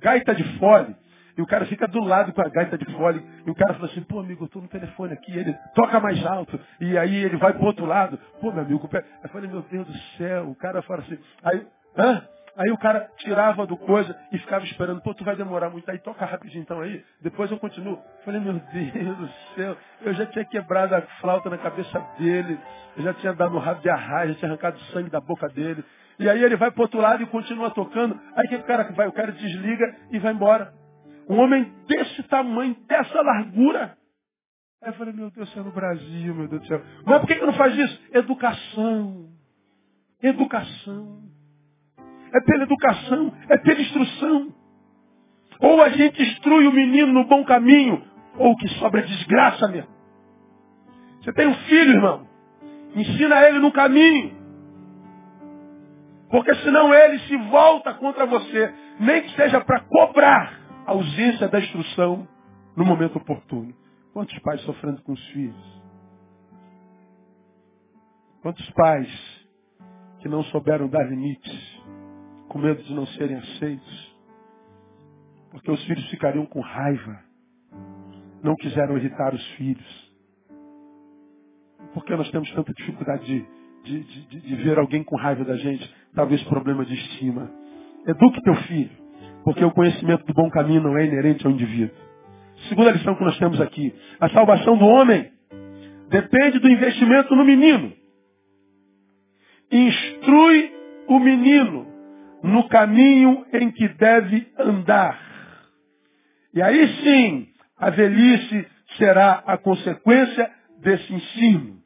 [0.00, 0.96] Gaita de fole.
[1.36, 3.24] E o cara fica do lado com a gaita de fole.
[3.46, 5.32] E o cara fala assim, pô, amigo, eu tô no telefone aqui.
[5.36, 6.58] Ele toca mais alto.
[6.80, 8.18] E aí ele vai pro outro lado.
[8.40, 10.50] Pô, meu amigo, eu falei, meu Deus do céu.
[10.50, 12.22] O cara fala assim, aí, hã?
[12.56, 15.98] Aí o cara tirava do coisa e ficava esperando, pô, tu vai demorar muito, aí
[15.98, 17.98] toca rapidinho então aí, depois eu continuo.
[18.24, 22.58] Falei, meu Deus do céu, eu já tinha quebrado a flauta na cabeça dele,
[22.96, 25.82] eu já tinha dado um rabo de arraia, já tinha arrancado sangue da boca dele.
[26.18, 29.08] E aí ele vai pro outro lado e continua tocando, aí que o cara vai?
[29.08, 30.74] O cara desliga e vai embora.
[31.30, 33.96] Um homem desse tamanho, dessa largura.
[34.82, 36.82] Aí eu falei, meu Deus do céu, no Brasil, meu Deus do céu.
[37.06, 38.02] Mas por que, que não faz isso?
[38.12, 39.30] Educação.
[40.22, 41.31] Educação
[42.32, 44.54] é pela educação, é pela instrução.
[45.60, 48.02] Ou a gente instrui o menino no bom caminho,
[48.36, 49.90] ou que sobra é desgraça mesmo.
[51.20, 52.26] Você tem um filho, irmão.
[52.96, 54.36] Ensina ele no caminho.
[56.28, 58.74] Porque senão ele se volta contra você.
[58.98, 62.26] Nem que seja para cobrar a ausência da instrução
[62.76, 63.72] no momento oportuno.
[64.12, 65.82] Quantos pais sofrendo com os filhos?
[68.42, 69.08] Quantos pais
[70.20, 71.82] que não souberam dar limites?
[72.52, 74.16] Com medo de não serem aceitos.
[75.50, 77.18] Porque os filhos ficariam com raiva.
[78.42, 80.12] Não quiseram irritar os filhos.
[81.94, 85.56] Por que nós temos tanta dificuldade de, de, de, de ver alguém com raiva da
[85.56, 85.94] gente?
[86.14, 87.50] Talvez problema de estima.
[88.06, 88.90] Eduque teu filho.
[89.44, 91.96] Porque o conhecimento do bom caminho não é inerente ao indivíduo.
[92.68, 93.94] Segunda lição que nós temos aqui.
[94.20, 95.32] A salvação do homem
[96.10, 97.94] depende do investimento no menino.
[99.70, 100.70] Instrui
[101.08, 101.91] o menino
[102.42, 105.18] no caminho em que deve andar.
[106.54, 108.66] E aí sim, a velhice
[108.98, 110.50] será a consequência
[110.80, 111.76] desse ensino.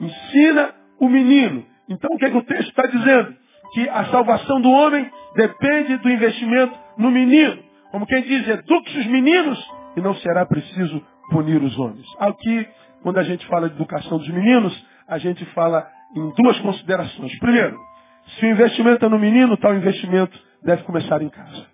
[0.00, 1.64] Ensina o menino.
[1.88, 3.36] Então o que, é que o texto está dizendo?
[3.72, 7.62] Que a salvação do homem depende do investimento no menino.
[7.90, 9.58] Como quem diz, eduque os meninos
[9.96, 12.06] e não será preciso punir os homens.
[12.18, 12.66] Aqui,
[13.02, 17.38] quando a gente fala de educação dos meninos, a gente fala em duas considerações.
[17.38, 17.78] Primeiro,
[18.26, 21.66] se o investimento é no menino, tal investimento deve começar em casa.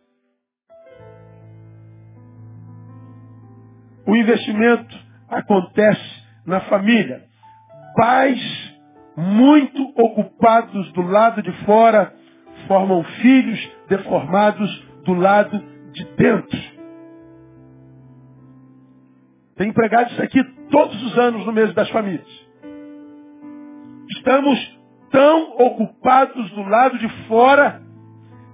[4.06, 4.96] O investimento
[5.28, 7.24] acontece na família.
[7.94, 8.70] Pais
[9.16, 12.12] muito ocupados do lado de fora
[12.66, 15.58] formam filhos deformados do lado
[15.92, 16.58] de dentro.
[19.56, 22.26] Tem empregado isso aqui todos os anos no mês das famílias.
[24.10, 24.79] Estamos
[25.10, 27.82] tão ocupados do lado de fora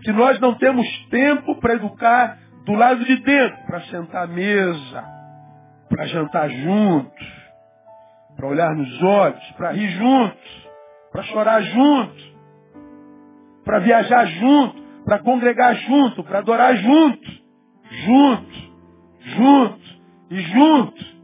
[0.02, 5.04] que nós não temos tempo para educar do lado de dentro, para sentar à mesa,
[5.88, 7.26] para jantar juntos,
[8.36, 10.68] para olhar nos olhos, para rir juntos,
[11.12, 12.34] para chorar juntos,
[13.64, 17.30] para viajar junto, para congregar junto, para adorar junto,
[17.90, 18.72] junto,
[19.20, 19.86] junto
[20.30, 21.16] e junto.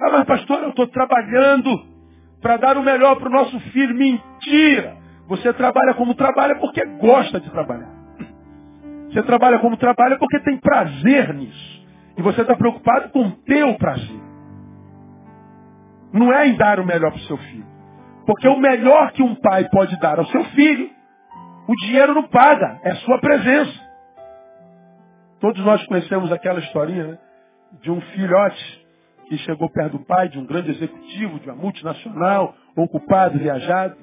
[0.00, 1.91] Ah, mas pastor, eu estou trabalhando
[2.42, 3.94] para dar o melhor para o nosso filho.
[3.94, 4.96] Mentira!
[5.28, 7.88] Você trabalha como trabalha porque gosta de trabalhar.
[9.10, 11.86] Você trabalha como trabalha porque tem prazer nisso.
[12.18, 14.20] E você está preocupado com o teu prazer.
[16.12, 17.66] Não é em dar o melhor para o seu filho.
[18.26, 20.90] Porque o melhor que um pai pode dar ao seu filho,
[21.66, 23.72] o dinheiro não paga, é sua presença.
[25.40, 27.18] Todos nós conhecemos aquela historinha né?
[27.80, 28.81] de um filhote
[29.32, 33.96] que chegou perto do pai, de um grande executivo, de uma multinacional, ocupado, viajado.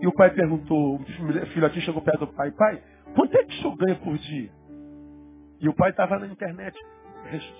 [0.00, 2.82] E o pai perguntou, o filhotinho chegou perto do pai, pai,
[3.14, 4.50] quanto é que o senhor ganha por dia?
[5.60, 6.76] E o pai estava na internet,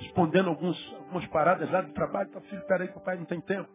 [0.01, 2.29] respondendo alguns, algumas paradas lá do trabalho.
[2.29, 3.69] Então, filho, peraí, papai não tem tempo.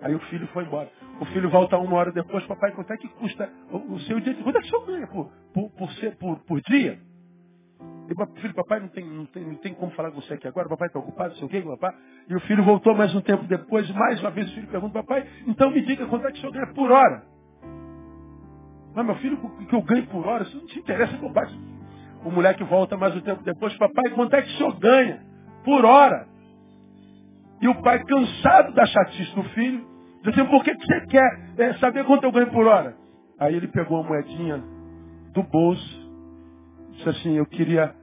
[0.00, 0.88] Aí o filho foi embora.
[1.20, 4.32] O filho volta uma hora depois, papai, quanto é que custa o, o seu dia?
[4.44, 7.00] Quanto é que o senhor ganha por, por, por, ser, por, por dia?
[8.08, 10.66] E filho, papai não tem, não, tem, não tem como falar com você aqui agora,
[10.66, 11.94] papai está ocupado, sei o quê, papai.
[12.26, 15.26] E o filho voltou mais um tempo depois, mais uma vez o filho pergunta, papai,
[15.46, 17.22] então me diga quanto é que o senhor ganha por hora.
[18.94, 21.54] Mas meu filho, o que eu ganho por hora, isso não te interessa eu baixo.
[22.24, 25.22] O moleque volta mais um tempo depois, papai, quanto é que o senhor ganha
[25.62, 26.26] por hora?
[27.60, 29.86] E o pai, cansado da chatice do filho,
[30.22, 32.96] diz assim, por que, que você quer é, saber quanto eu ganho por hora?
[33.38, 34.64] Aí ele pegou a moedinha
[35.34, 35.97] do bolso,
[36.98, 37.94] disse assim, eu queria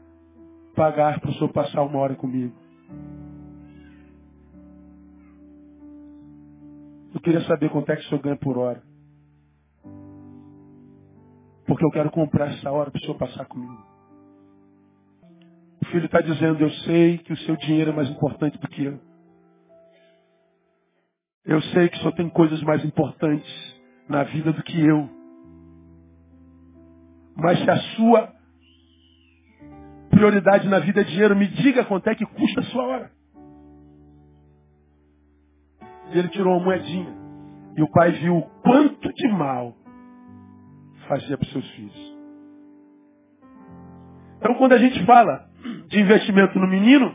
[0.75, 2.55] pagar para o senhor passar uma hora comigo.
[7.13, 8.81] Eu queria saber quanto é que o senhor ganha por hora.
[11.65, 13.83] Porque eu quero comprar essa hora para o senhor passar comigo.
[15.81, 18.83] O filho está dizendo, eu sei que o seu dinheiro é mais importante do que
[18.83, 18.99] eu.
[21.45, 25.09] Eu sei que só tem coisas mais importantes na vida do que eu.
[27.35, 28.34] Mas se a sua
[30.15, 33.11] prioridade na vida é dinheiro, me diga quanto é que custa a sua hora.
[36.11, 37.13] E ele tirou uma moedinha.
[37.75, 39.75] E o pai viu o quanto de mal
[41.09, 42.15] fazia para os seus filhos.
[44.37, 45.49] Então, quando a gente fala
[45.87, 47.13] de investimento no menino,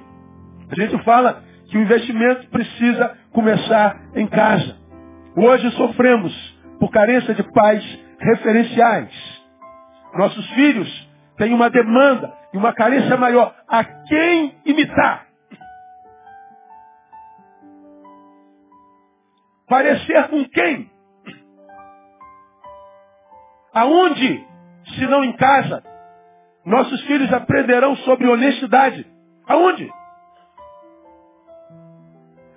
[0.68, 4.76] a gente fala que o investimento precisa começar em casa.
[5.36, 6.32] Hoje sofremos
[6.78, 7.82] por carência de pais
[8.18, 9.40] referenciais.
[10.14, 13.54] Nossos filhos têm uma demanda e uma carência maior.
[13.68, 15.26] A quem imitar?
[19.68, 20.90] Parecer com quem?
[23.72, 24.44] Aonde,
[24.96, 25.82] se não em casa,
[26.64, 29.06] nossos filhos aprenderão sobre honestidade?
[29.46, 29.88] Aonde?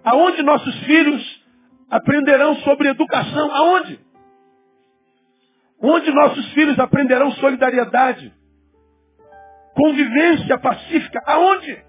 [0.03, 1.45] Aonde nossos filhos
[1.89, 3.55] aprenderão sobre educação?
[3.55, 3.99] Aonde?
[5.79, 8.33] Onde nossos filhos aprenderão solidariedade?
[9.73, 11.21] Convivência pacífica?
[11.25, 11.83] Aonde?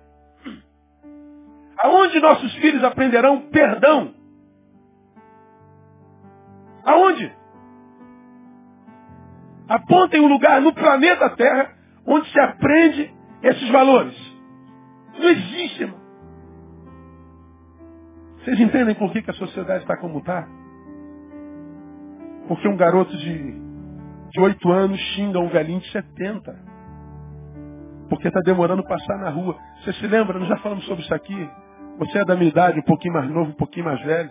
[1.83, 4.15] Aonde nossos filhos aprenderão perdão?
[6.85, 7.33] Aonde?
[9.69, 11.75] Apontem um lugar no planeta Terra
[12.07, 14.17] onde se aprende esses valores.
[15.19, 16.01] Não existe, irmão.
[18.39, 20.47] Vocês entendem por que, que a sociedade está como está?
[22.47, 23.53] Porque um garoto de,
[24.31, 26.74] de 8 anos xinga um velhinho de 70.
[28.09, 29.57] Porque está demorando passar na rua.
[29.81, 30.39] Você se lembra?
[30.39, 31.51] Nós já falamos sobre isso aqui.
[31.99, 34.31] Você é da minha idade, um pouquinho mais novo, um pouquinho mais velho.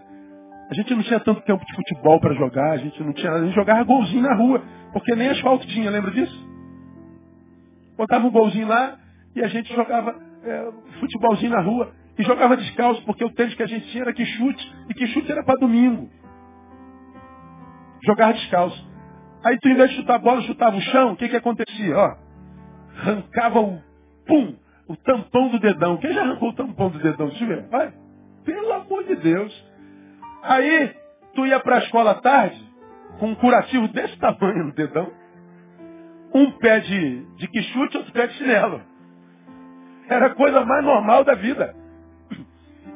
[0.69, 3.43] A gente não tinha tanto campo de futebol para jogar, a gente não tinha A
[3.43, 6.49] gente jogava golzinho na rua, porque nem asfalto tinha, lembra disso?
[7.97, 8.97] Botava um golzinho lá
[9.35, 11.91] e a gente jogava é, futebolzinho na rua.
[12.17, 15.07] E jogava descalço, porque o tênis que a gente tinha era que chute, e que
[15.07, 16.09] chute era para domingo.
[18.05, 18.87] Jogava descalço.
[19.43, 21.97] Aí tu, em vez de chutar a bola, chutava o chão, o que que acontecia?
[21.97, 22.15] Ó,
[22.97, 23.81] arrancava o,
[24.25, 24.55] pum,
[24.87, 25.97] o tampão do dedão.
[25.97, 27.27] Quem já arrancou o tampão do dedão?
[27.27, 27.67] Deixa eu ver.
[27.69, 27.93] Vai.
[28.45, 29.73] Pelo amor de Deus.
[30.43, 30.93] Aí,
[31.33, 32.61] tu ia para a escola à tarde,
[33.19, 35.09] com um curativo desse tamanho no dedão.
[36.33, 38.81] Um pé de, de quichute, outro pé de chinelo.
[40.09, 41.75] Era a coisa mais normal da vida.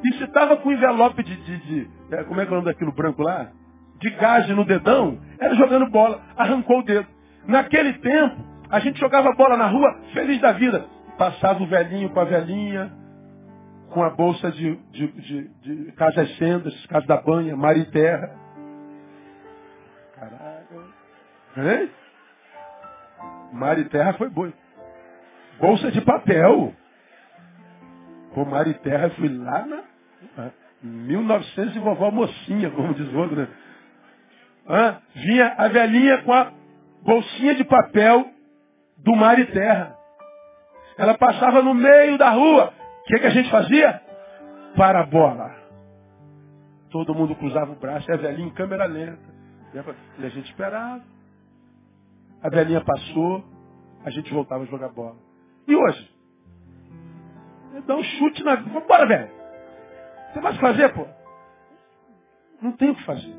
[0.04, 2.70] E se estava com envelope de, de, de, é, Como é que é o nome
[2.70, 3.50] daquilo branco lá?
[3.98, 6.20] De gás no dedão, era jogando bola.
[6.36, 7.06] Arrancou o dedo.
[7.46, 8.36] Naquele tempo,
[8.70, 10.86] a gente jogava bola na rua, feliz da vida.
[11.16, 12.92] Passava o velhinho com a velhinha,
[13.90, 18.30] com a bolsa de, de, de, de casas sendas, casa da banha, mar e terra.
[20.14, 20.94] Caralho.
[21.56, 21.90] Hein?
[23.52, 24.52] Mar e terra foi boi.
[25.58, 26.72] Bolsa de papel.
[28.34, 30.50] Pô, mar e terra fui lá na
[30.82, 33.48] 1900 e vovó mocinha, como diz o outro, né?
[34.66, 36.52] Ah, vinha a velhinha com a
[37.02, 38.30] bolsinha de papel
[38.98, 39.96] do mar e terra.
[40.96, 42.72] Ela passava no meio da rua.
[43.00, 44.02] O que, que a gente fazia?
[44.76, 45.56] Para a bola.
[46.90, 49.38] Todo mundo cruzava o braço, e a velhinha em câmera lenta.
[50.18, 51.02] E a gente esperava.
[52.42, 53.44] A velhinha passou,
[54.04, 55.16] a gente voltava a jogar bola.
[55.66, 56.18] E hoje?
[57.86, 58.56] Dá um chute na.
[58.56, 59.30] Vambora, velho.
[60.32, 61.06] Você vai fazer, pô?
[62.60, 63.34] Não tem o que fazer.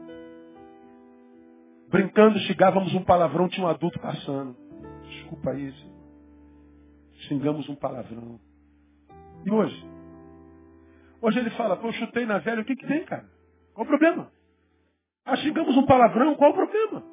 [1.89, 4.55] Brincando, xingávamos um palavrão, tinha um adulto passando.
[5.29, 5.91] Desculpa isso.
[7.27, 8.39] Xingamos um palavrão.
[9.45, 9.85] E hoje?
[11.21, 13.29] Hoje ele fala, pô, chutei na velha, o que que tem, cara?
[13.75, 14.31] Qual o problema?
[15.23, 17.03] Ah, xingamos um palavrão, qual o problema?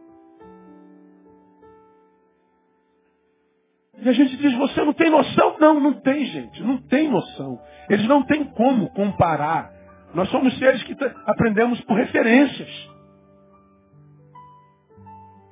[3.98, 5.58] E a gente diz, você não tem noção?
[5.58, 6.62] Não, não tem, gente.
[6.62, 7.60] Não tem noção.
[7.90, 9.70] Eles não têm como comparar.
[10.14, 12.90] Nós somos seres que aprendemos por referências.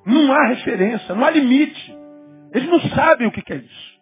[0.07, 2.04] Não há referência, não há limite.
[2.55, 3.95] Eles não sabem o que é isso.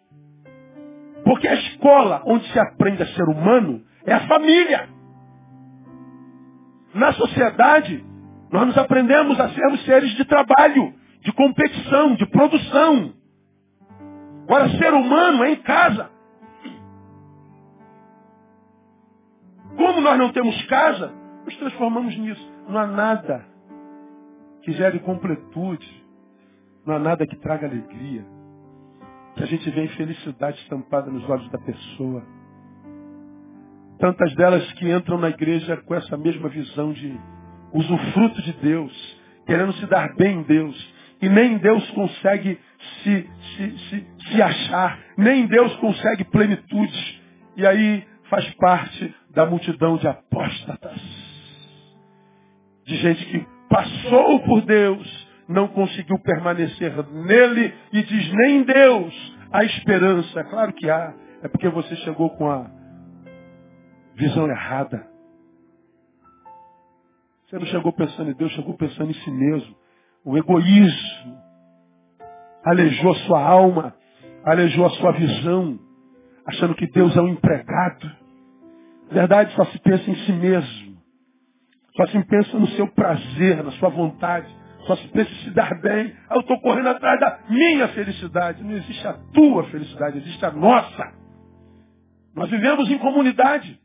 [1.25, 4.87] Porque a escola onde se aprende a ser humano é a família.
[6.93, 8.05] Na sociedade,
[8.51, 13.13] nós nos aprendemos a sermos seres de trabalho, de competição, de produção.
[14.43, 16.11] Agora, ser humano é em casa.
[19.75, 21.11] Como nós não temos casa,
[21.45, 22.53] nos transformamos nisso.
[22.69, 23.45] Não há nada
[24.61, 26.03] que gere completude.
[26.85, 28.32] Não há nada que traga alegria.
[29.35, 32.23] Que a gente vê infelicidade estampada nos olhos da pessoa.
[33.99, 37.17] Tantas delas que entram na igreja com essa mesma visão de
[37.73, 40.93] usufruto de Deus, querendo se dar bem em Deus.
[41.21, 42.59] E nem Deus consegue
[43.01, 47.21] se, se, se, se achar, nem Deus consegue plenitude.
[47.55, 51.01] E aí faz parte da multidão de apóstatas.
[52.85, 59.63] De gente que passou por Deus, não conseguiu permanecer nele e diz, nem Deus Há
[59.65, 61.13] esperança, claro que há.
[61.43, 62.71] É porque você chegou com a
[64.15, 65.07] visão errada.
[67.45, 69.75] Você não chegou pensando em Deus, chegou pensando em si mesmo.
[70.25, 71.37] O egoísmo
[72.65, 73.95] alejou a sua alma,
[74.43, 75.77] alejou a sua visão,
[76.47, 78.07] achando que Deus é um empregado.
[79.09, 80.97] Na verdade, só se pensa em si mesmo.
[81.95, 84.47] Só se pensa no seu prazer, na sua vontade.
[84.85, 86.13] Só se pensa se dar bem.
[86.29, 88.63] Eu estou correndo atrás da minha felicidade.
[88.63, 91.13] Não existe a tua felicidade, existe a nossa.
[92.35, 93.79] Nós vivemos em comunidade.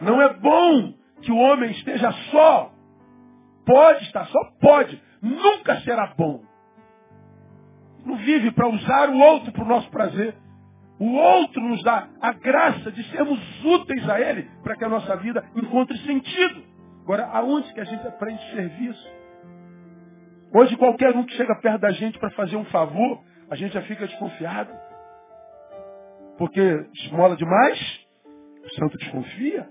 [0.00, 2.72] Não é bom que o homem esteja só.
[3.66, 5.00] Pode estar só, pode.
[5.20, 6.42] Nunca será bom.
[8.04, 10.34] Não vive para usar o outro para o nosso prazer.
[10.98, 15.16] O outro nos dá a graça de sermos úteis a Ele para que a nossa
[15.16, 16.62] vida encontre sentido.
[17.02, 19.20] Agora, aonde que a gente aprende serviço?
[20.52, 23.82] Hoje, qualquer um que chega perto da gente para fazer um favor, a gente já
[23.82, 24.72] fica desconfiado.
[26.36, 26.60] Porque
[26.94, 27.78] esmola demais,
[28.64, 29.68] o santo desconfia.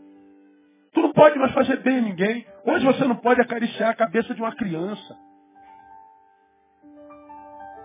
[0.94, 2.46] Tu não pode mais fazer bem a ninguém.
[2.66, 5.18] Hoje você não pode acariciar a cabeça de uma criança.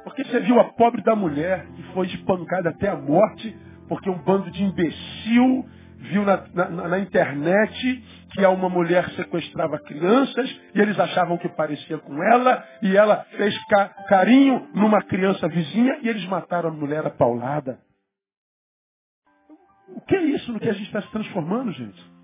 [0.04, 3.56] Porque você viu a pobre da mulher que foi espancada até a morte,
[3.88, 5.66] porque um bando de imbecil
[5.96, 11.98] viu na, na, na, internet que uma mulher sequestrava crianças e eles achavam que parecia
[11.98, 17.06] com ela e ela fez ca, carinho numa criança vizinha e eles mataram a mulher
[17.06, 17.78] apaulada.
[19.88, 22.14] O que é isso no que a gente está se transformando, gente?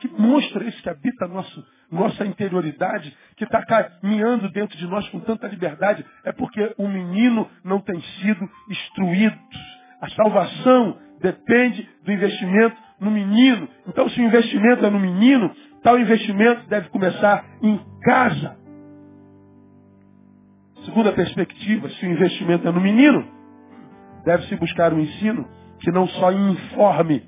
[0.00, 5.06] Que monstro é esse que habita nosso, nossa interioridade, que está caminhando dentro de nós
[5.08, 6.06] com tanta liberdade?
[6.24, 9.38] É porque o menino não tem sido instruído.
[10.00, 13.68] A salvação depende do investimento no menino.
[13.88, 15.50] Então, se o investimento é no menino,
[15.82, 18.56] tal investimento deve começar em casa.
[20.84, 23.26] Segunda perspectiva, se o investimento é no menino,
[24.24, 25.48] deve-se buscar um ensino
[25.78, 27.24] que não só informe,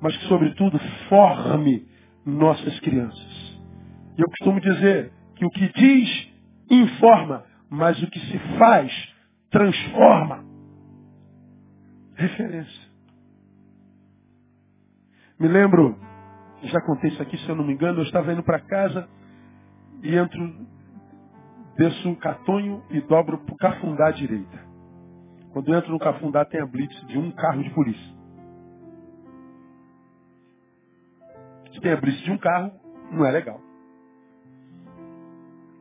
[0.00, 1.86] mas que, sobretudo, forme
[2.24, 3.60] nossas crianças.
[4.16, 6.28] E eu costumo dizer que o que diz
[6.70, 8.92] informa, mas o que se faz
[9.50, 10.44] transforma.
[12.14, 12.89] Referência.
[15.40, 15.98] Me lembro,
[16.64, 19.08] já contei isso aqui, se eu não me engano, eu estava indo para casa
[20.02, 20.38] e entro,
[21.78, 24.68] desço um catonho e dobro para o cafundá à direita.
[25.50, 28.14] Quando entro no cafundá tem a blitz de um carro de polícia.
[31.72, 32.72] Se tem a blitz de um carro,
[33.10, 33.62] não é legal.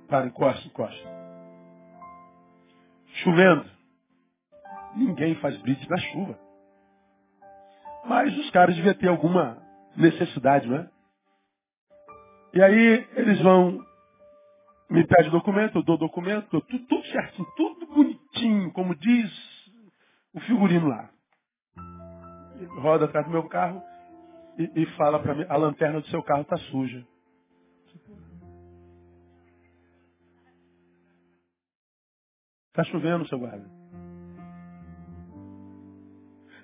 [0.07, 1.09] Para, encosta, encosta.
[3.23, 3.69] Chovendo.
[4.95, 6.48] Ninguém faz blitz na chuva.
[8.05, 9.61] Mas os caras deviam ter alguma
[9.95, 10.89] necessidade, não é?
[12.53, 13.79] E aí eles vão,
[14.89, 19.31] me pedem documento, eu dou documento, tudo, tudo certinho, tudo bonitinho, como diz
[20.33, 21.09] o figurino lá.
[22.81, 23.81] Roda atrás do meu carro,
[24.57, 27.05] e, e fala para mim, a lanterna do seu carro está suja.
[32.69, 33.78] Está chovendo, seu guarda.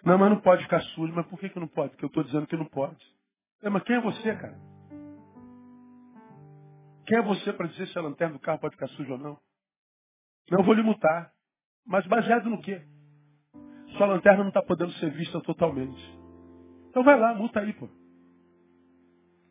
[0.06, 1.14] Não, mas não pode ficar sujo.
[1.14, 1.92] Mas por que, que não pode?
[1.92, 3.04] Porque eu estou dizendo que não pode.
[3.64, 4.58] É, mas quem é você, cara?
[7.08, 9.38] Quem é você para dizer se a lanterna do carro pode ficar suja ou não?
[10.50, 11.32] Não, eu vou lhe multar.
[11.86, 12.82] Mas baseado no quê?
[13.98, 16.02] Sua lanterna não está podendo ser vista totalmente.
[16.90, 17.90] Então vai lá, multa aí, pô.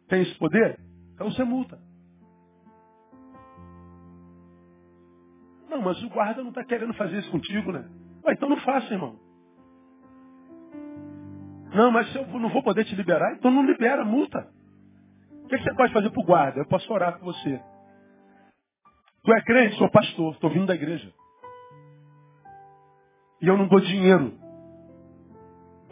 [0.09, 0.79] Tem esse poder?
[1.15, 1.81] Então você multa.
[5.69, 7.89] Não, mas o guarda não está querendo fazer isso contigo, né?
[8.25, 9.19] Ué, então não faça, irmão.
[11.75, 14.49] Não, mas eu não vou poder te liberar, então não libera, multa.
[15.45, 16.61] O que, você pode fazer para o guarda?
[16.61, 17.61] Eu posso orar por você.
[19.25, 19.77] Tu é crente?
[19.77, 21.13] Sou pastor, estou vindo da igreja.
[23.43, 24.39] E eu não dou dinheiro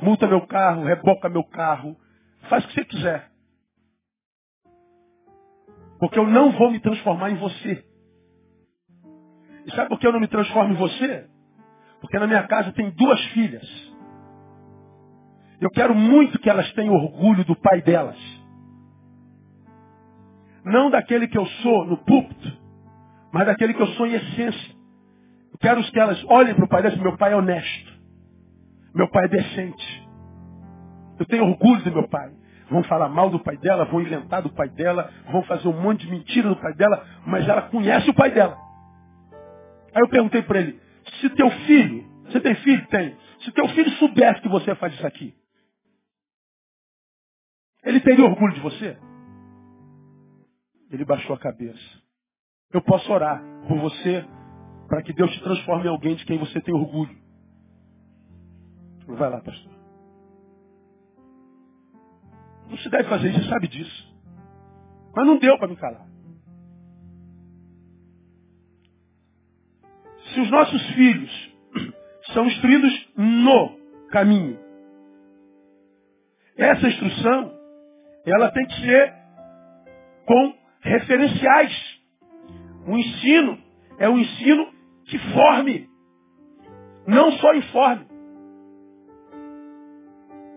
[0.03, 1.97] multa meu carro, reboca meu carro,
[2.49, 3.31] faz o que você quiser.
[5.99, 7.87] Porque eu não vou me transformar em você.
[9.65, 11.31] E sabe por que eu não me transformo em você?
[12.01, 13.92] Porque na minha casa tem duas filhas.
[15.63, 18.19] Eu quero muito que elas tenham orgulho do pai delas.
[20.65, 22.53] Não daquele que eu sou no púlpito,
[23.33, 24.75] mas daquele que eu sou em essência.
[25.53, 27.93] Eu quero que elas olhem para o pai delas meu pai é honesto.
[28.93, 30.09] Meu pai é decente.
[31.21, 32.33] Eu tenho orgulho do meu pai.
[32.69, 36.05] Vão falar mal do pai dela, vão inventar do pai dela, vão fazer um monte
[36.05, 38.59] de mentira do pai dela, mas ela conhece o pai dela.
[39.95, 40.81] Aí eu perguntei para ele,
[41.21, 42.85] se teu filho, você tem filho?
[42.89, 43.17] Tem.
[43.45, 45.33] Se teu filho soubesse que você faz isso aqui,
[47.85, 48.97] ele teria orgulho de você?
[50.91, 52.03] Ele baixou a cabeça.
[52.73, 54.25] Eu posso orar por você,
[54.89, 57.17] para que Deus te transforme em alguém de quem você tem orgulho.
[59.07, 59.73] Vai lá, pastor.
[62.69, 64.15] Não se deve fazer isso, sabe disso.
[65.15, 66.07] Mas não deu para me calar.
[70.33, 71.55] Se os nossos filhos
[72.33, 73.79] são instruídos no
[74.09, 74.59] caminho,
[76.57, 77.62] essa instrução,
[78.31, 79.15] ela tem que ser
[80.27, 82.01] com referenciais.
[82.87, 83.59] O ensino
[83.99, 84.69] é um ensino
[85.07, 85.89] que forme,
[87.07, 88.07] não só informe.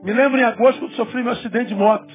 [0.03, 2.13] Me lembro em agosto quando sofri meu acidente de moto.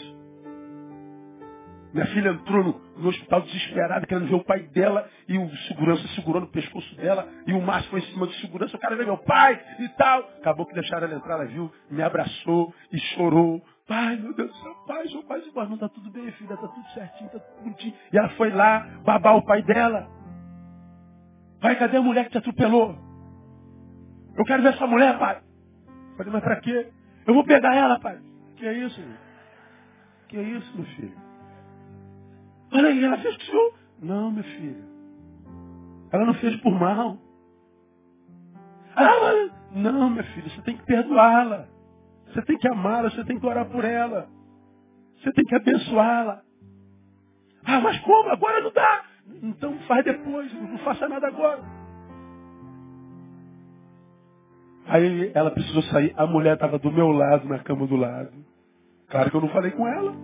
[1.93, 6.07] Minha filha entrou no, no, hospital desesperada, querendo ver o pai dela, e o segurança
[6.15, 9.09] segurou no pescoço dela, e o Márcio foi em cima do segurança, o cara veio
[9.09, 10.21] meu pai e tal.
[10.39, 13.61] Acabou que deixaram ela entrar, ela viu, me abraçou e chorou.
[13.91, 15.05] Pai, meu Deus do céu, pai,
[15.49, 15.69] embora.
[15.69, 17.93] Não, tá tudo bem, filha, tá tudo certinho, tá tudo bonitinho.
[18.13, 20.09] E ela foi lá babar o pai dela.
[21.61, 22.97] Pai, cadê a mulher que te atropelou?
[24.37, 25.43] Eu quero ver essa mulher, pai.
[26.17, 26.89] Falei, mas pra quê?
[27.27, 28.21] Eu vou pegar ela, pai.
[28.55, 29.17] Que é isso, meu?
[30.29, 31.19] Que é isso, meu filho?
[32.73, 33.75] Olha aí, ela fez o senhor.
[34.01, 34.85] Não, meu filho.
[36.13, 37.19] Ela não fez por mal.
[38.95, 41.67] Ah, não, meu filho, você tem que perdoá-la.
[42.33, 44.29] Você tem que amá-la, você tem que orar por ela.
[45.19, 46.43] Você tem que abençoá-la.
[47.65, 48.31] Ah, mas como?
[48.31, 49.05] Agora não dá.
[49.43, 51.63] Então faz depois, não faça nada agora.
[54.87, 58.33] Aí ela precisou sair, a mulher estava do meu lado, na cama do lado.
[59.09, 60.15] Claro que eu não falei com ela.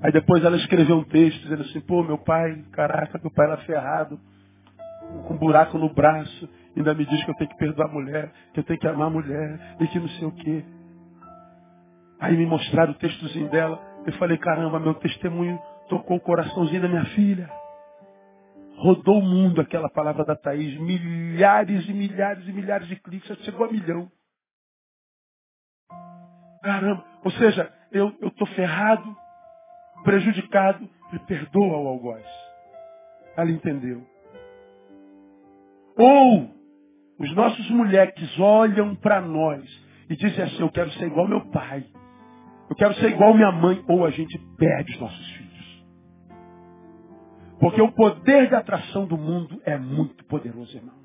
[0.00, 3.56] Aí depois ela escreveu um texto dizendo assim, pô, meu pai, caraca, meu pai era
[3.58, 4.18] ferrado
[5.26, 8.32] com um buraco no braço, ainda me diz que eu tenho que perdoar a mulher,
[8.52, 10.64] que eu tenho que amar a mulher, e que não sei o quê.
[12.20, 13.82] Aí me mostraram o textozinho dela.
[14.06, 17.50] Eu falei, caramba, meu testemunho tocou o coraçãozinho da minha filha.
[18.76, 20.78] Rodou o mundo aquela palavra da Thaís.
[20.80, 23.36] Milhares e milhares e milhares de cliques.
[23.40, 24.10] Chegou a milhão.
[26.62, 27.04] Caramba.
[27.24, 29.16] Ou seja, eu estou ferrado,
[30.04, 30.88] prejudicado.
[31.12, 32.24] Me perdoa o algoz.
[33.36, 34.11] Ela entendeu.
[35.96, 36.50] Ou
[37.18, 39.62] os nossos moleques olham para nós
[40.08, 41.84] e dizem assim, eu quero ser igual meu pai.
[42.68, 43.82] Eu quero ser igual minha mãe.
[43.88, 45.86] Ou a gente perde os nossos filhos.
[47.60, 51.02] Porque o poder de atração do mundo é muito poderoso, irmão.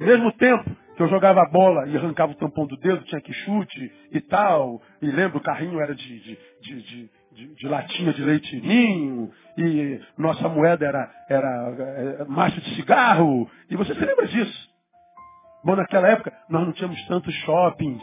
[0.00, 3.20] Ao mesmo tempo que eu jogava a bola e arrancava o tampão do dedo, tinha
[3.20, 7.68] que chute e tal, e lembro, o carrinho era de, de, de, de de, de,
[7.68, 13.94] latinha de leite ninho, e nossa moeda era, era, era macho de cigarro, e você
[13.94, 14.70] se lembra disso.
[15.64, 18.02] Bom, naquela época nós não tínhamos tantos shoppings,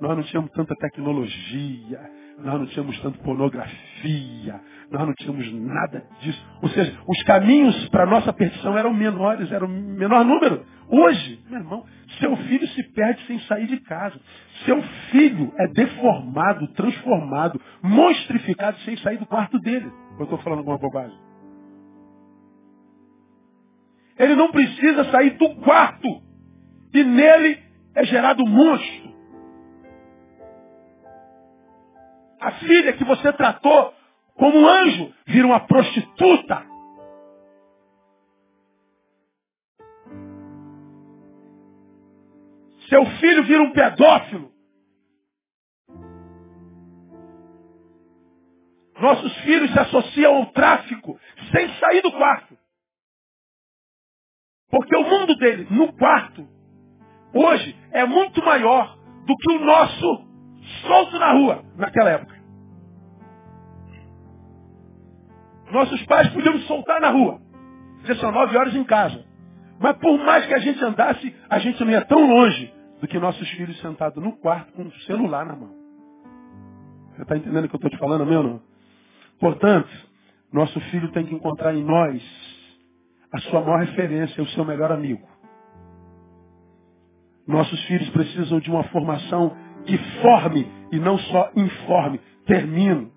[0.00, 2.00] nós não tínhamos tanta tecnologia,
[2.38, 4.60] nós não tínhamos tanta pornografia,
[4.90, 6.44] nós não tínhamos nada disso.
[6.60, 10.64] Ou seja, os caminhos para nossa perdição eram menores, eram menor número.
[10.88, 11.86] Hoje, meu irmão,
[12.22, 14.18] seu filho se perde sem sair de casa.
[14.64, 19.90] Seu filho é deformado, transformado, monstrificado sem sair do quarto dele.
[20.18, 21.18] Eu estou falando alguma bobagem.
[24.16, 26.22] Ele não precisa sair do quarto.
[26.94, 27.58] E nele
[27.96, 29.12] é gerado monstro.
[32.40, 33.94] A filha que você tratou
[34.34, 36.71] como um anjo vira uma prostituta.
[42.92, 44.52] Seu filho vira um pedófilo.
[49.00, 51.18] Nossos filhos se associam ao tráfico
[51.52, 52.54] sem sair do quarto.
[54.70, 56.46] Porque o mundo dele, no quarto,
[57.32, 60.28] hoje, é muito maior do que o nosso
[60.86, 62.42] solto na rua naquela época.
[65.70, 67.40] Nossos pais podiam soltar na rua.
[68.04, 69.24] Já são nove horas em casa.
[69.80, 73.18] Mas por mais que a gente andasse, a gente não ia tão longe do que
[73.18, 75.74] nossos filhos sentados no quarto com o celular na mão.
[77.10, 78.62] Você está entendendo o que eu estou te falando, meu não?
[79.40, 79.90] Portanto,
[80.52, 82.22] nosso filho tem que encontrar em nós
[83.32, 85.26] a sua maior referência, o seu melhor amigo.
[87.44, 92.20] Nossos filhos precisam de uma formação que forme e não só informe.
[92.46, 93.10] Termino.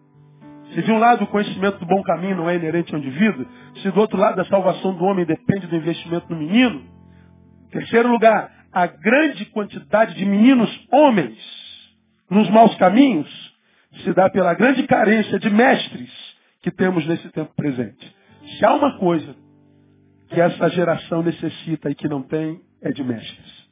[0.74, 3.46] Se de um lado o conhecimento do bom caminho não é inerente ao indivíduo,
[3.84, 6.82] se do outro lado a salvação do homem depende do investimento no menino,
[7.70, 11.40] terceiro lugar, a grande quantidade de meninos homens
[12.30, 13.56] nos maus caminhos
[14.04, 16.12] se dá pela grande carência de mestres
[16.62, 18.14] que temos nesse tempo presente.
[18.58, 19.34] Se há uma coisa
[20.28, 23.70] que essa geração necessita e que não tem, é de mestres.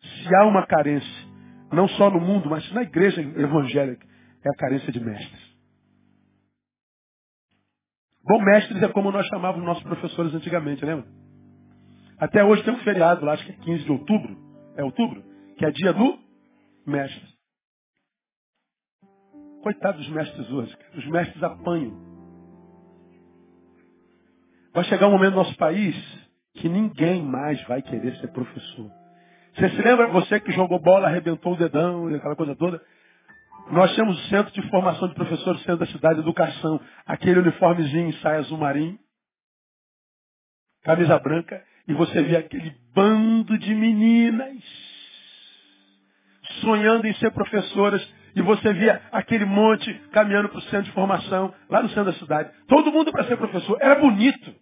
[0.00, 1.30] Se há uma carência
[1.70, 4.06] não só no mundo, mas na igreja evangélica,
[4.46, 5.52] é a carência de mestres.
[8.24, 11.06] Bom, mestres é como nós chamávamos nossos professores antigamente, lembra?
[12.22, 14.36] Até hoje tem um feriado lá, acho que é 15 de outubro.
[14.76, 15.24] É outubro?
[15.58, 16.20] Que é dia do
[16.86, 17.28] mestre.
[19.60, 20.72] Coitado dos mestres hoje.
[20.94, 22.00] Os mestres apanham.
[24.72, 25.96] Vai chegar um momento no nosso país
[26.54, 28.88] que ninguém mais vai querer ser professor.
[29.56, 32.80] Você se lembra você que jogou bola, arrebentou o dedão aquela coisa toda?
[33.72, 38.12] Nós temos o Centro de Formação de Professores, Centro da Cidade de Educação, aquele uniformezinho,
[38.20, 38.96] saia azul marinho,
[40.84, 44.62] camisa branca, e você vê aquele bando de meninas
[46.60, 51.52] sonhando em ser professoras, e você via aquele monte caminhando para o centro de formação,
[51.68, 52.50] lá no centro da cidade.
[52.66, 53.76] Todo mundo para ser professor.
[53.80, 54.54] Era bonito.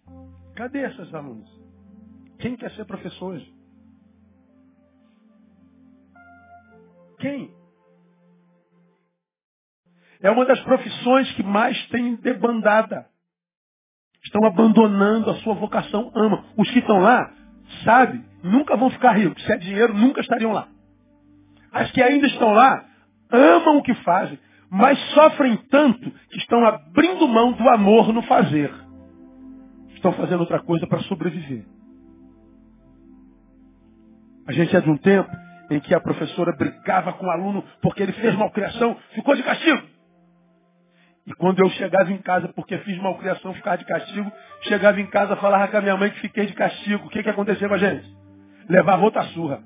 [0.55, 1.47] Cadê essas alunas?
[2.39, 3.53] Quem quer ser professor hoje?
[7.19, 7.53] Quem?
[10.19, 13.07] É uma das profissões que mais tem debandada.
[14.31, 16.41] Estão abandonando a sua vocação, amam.
[16.55, 17.29] Os que estão lá,
[17.83, 19.43] sabe, nunca vão ficar ricos.
[19.43, 20.69] Se é dinheiro, nunca estariam lá.
[21.69, 22.81] As que ainda estão lá,
[23.29, 28.73] amam o que fazem, mas sofrem tanto que estão abrindo mão do amor no fazer.
[29.95, 31.65] Estão fazendo outra coisa para sobreviver.
[34.47, 35.29] A gente é de um tempo
[35.69, 39.90] em que a professora brigava com o aluno porque ele fez malcriação, ficou de castigo.
[41.25, 44.31] E quando eu chegava em casa porque fiz malcriação, ficava de castigo,
[44.63, 47.05] chegava em casa, falava com a minha mãe que fiquei de castigo.
[47.05, 48.05] O que, que aconteceu com a gente?
[48.67, 49.61] Levava outra surra.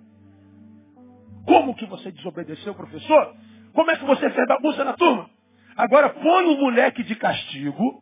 [1.45, 3.33] Como que você desobedeceu, professor?
[3.73, 5.29] Como é que você fez bagunça na turma?
[5.77, 8.01] Agora põe o moleque de castigo,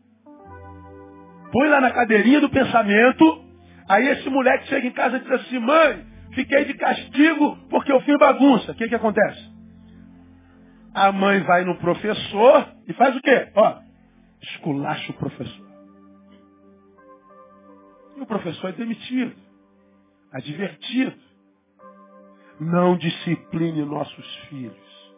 [1.51, 3.45] põe lá na cadeirinha do pensamento,
[3.89, 7.99] aí esse moleque chega em casa e diz assim, mãe, fiquei de castigo porque eu
[8.01, 8.71] fiz bagunça.
[8.71, 9.51] O que, que acontece?
[10.93, 13.51] A mãe vai no professor e faz o quê?
[13.55, 13.81] Ó,
[14.41, 15.67] esculacha o professor.
[18.17, 19.35] E o professor é demitido,
[20.31, 21.33] advertido.
[22.59, 25.13] Não discipline nossos filhos.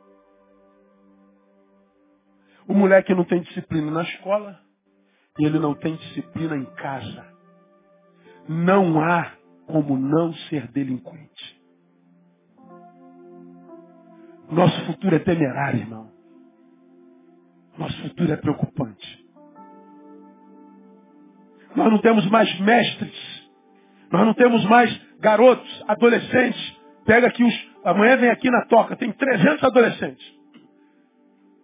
[2.67, 4.59] O moleque não tem disciplina na escola
[5.37, 7.25] e ele não tem disciplina em casa.
[8.47, 9.33] Não há
[9.67, 11.61] como não ser delinquente.
[14.49, 16.14] Nosso futuro é temerário, irmão.
[17.77, 19.25] Nosso futuro é preocupante.
[21.75, 23.45] Nós não temos mais mestres.
[24.11, 26.77] Nós não temos mais garotos, adolescentes.
[27.05, 27.75] Pega aqui os.
[27.83, 30.25] Amanhã vem aqui na toca, tem 300 adolescentes.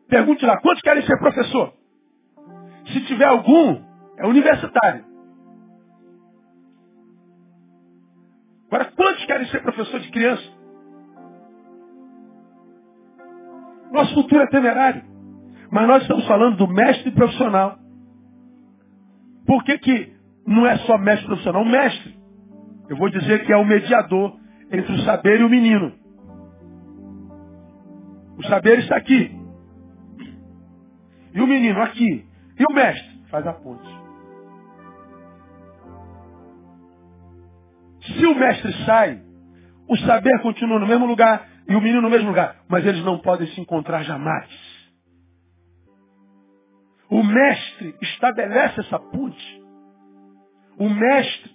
[0.08, 1.74] Pergunte lá, quantos querem ser professor?
[2.92, 3.82] Se tiver algum,
[4.18, 5.06] é universitário.
[8.68, 10.44] Agora, quantos querem ser professor de criança?
[13.92, 15.11] Nosso futuro é temerário.
[15.72, 17.80] Mas nós estamos falando do mestre profissional.
[19.48, 20.14] Por que, que
[20.46, 21.62] não é só mestre profissional?
[21.62, 22.20] O mestre,
[22.90, 24.38] eu vou dizer que é o mediador
[24.70, 25.94] entre o saber e o menino.
[28.38, 29.40] O saber está aqui.
[31.34, 32.26] E o menino aqui.
[32.60, 34.02] E o mestre faz a ponte.
[38.02, 39.22] Se o mestre sai,
[39.88, 42.58] o saber continua no mesmo lugar e o menino no mesmo lugar.
[42.68, 44.50] Mas eles não podem se encontrar jamais.
[47.12, 49.62] O mestre estabelece essa ponte.
[50.80, 51.52] O mestre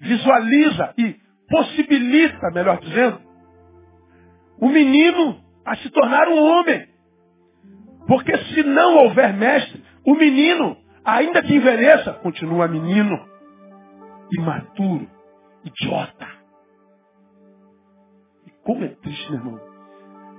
[0.00, 1.14] visualiza e
[1.46, 3.20] possibilita, melhor dizendo,
[4.58, 6.88] o menino a se tornar um homem.
[8.06, 13.28] Porque se não houver mestre, o menino, ainda que envelheça, continua menino,
[14.32, 15.06] imaturo,
[15.64, 16.28] idiota.
[18.46, 19.60] E como é triste, meu irmão.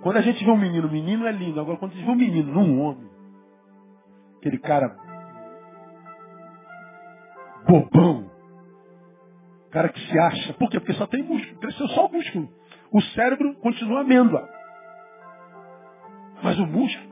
[0.02, 1.60] Quando a gente vê um menino, o menino é lindo.
[1.60, 3.19] Agora, quando a gente vê um menino num homem,
[4.40, 4.96] aquele cara
[7.68, 8.32] bobão,
[9.72, 10.54] cara que se acha.
[10.54, 10.80] Por quê?
[10.80, 12.50] Porque só tem músculo, cresceu só o músculo.
[12.92, 14.50] O cérebro continua amêndoa.
[16.42, 17.10] Mas o músculo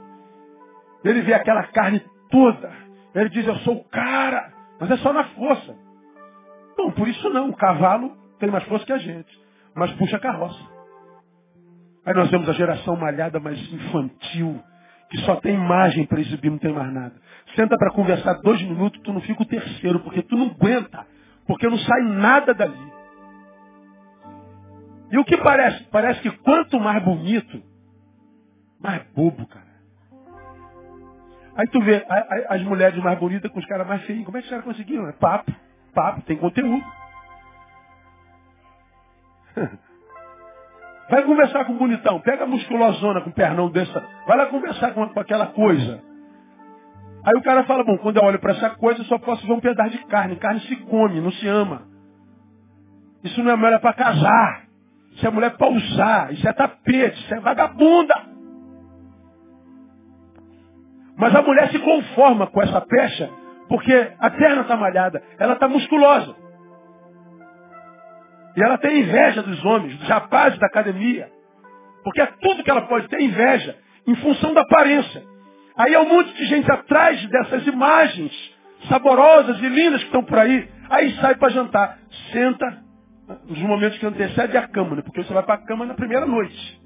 [1.03, 2.71] ele vê aquela carne toda.
[3.13, 4.51] Ele diz, eu sou o cara.
[4.79, 5.75] Mas é só na força.
[6.77, 7.49] Não, por isso não.
[7.49, 9.39] O cavalo tem mais força que a gente.
[9.75, 10.59] Mas puxa a carroça.
[12.05, 14.61] Aí nós vemos a geração malhada, mas infantil.
[15.09, 17.15] Que só tem imagem para exibir, não tem mais nada.
[17.55, 21.05] Senta para conversar dois minutos, tu não fica o terceiro, porque tu não aguenta.
[21.45, 22.91] Porque não sai nada dali.
[25.11, 25.83] E o que parece?
[25.85, 27.63] Parece que quanto mais bonito,
[28.81, 29.65] mais bobo, cara.
[31.55, 32.05] Aí tu vê
[32.49, 34.25] as mulheres mais bonitas com os caras mais feios.
[34.25, 35.07] Como é que os caras conseguiram?
[35.07, 35.51] É papo,
[35.93, 36.85] papo, tem conteúdo.
[41.09, 42.19] Vai conversar com o bonitão.
[42.19, 44.16] Pega a musculosona com o pernão dessa.
[44.27, 46.03] Vai lá conversar com, com aquela coisa.
[47.25, 49.53] Aí o cara fala, bom, quando eu olho para essa coisa, eu só posso ver
[49.53, 50.35] um pedaço de carne.
[50.35, 51.83] Carne se come, não se ama.
[53.23, 54.67] Isso não é mulher para casar.
[55.13, 56.33] Isso é mulher para usar.
[56.33, 57.17] Isso é tapete.
[57.21, 58.13] Isso é vagabunda.
[61.15, 63.29] Mas a mulher se conforma com essa pecha
[63.69, 65.23] porque a perna está malhada.
[65.39, 66.35] Ela está musculosa.
[68.57, 71.31] E ela tem inveja dos homens, dos rapazes da academia.
[72.03, 75.23] Porque é tudo que ela pode ter inveja em função da aparência.
[75.75, 78.31] Aí é um monte de gente atrás dessas imagens
[78.89, 80.67] saborosas e lindas que estão por aí.
[80.89, 81.99] Aí sai para jantar.
[82.31, 82.83] Senta
[83.45, 85.01] nos momentos que antecedem a cama, né?
[85.01, 86.81] porque você vai para a cama na primeira noite.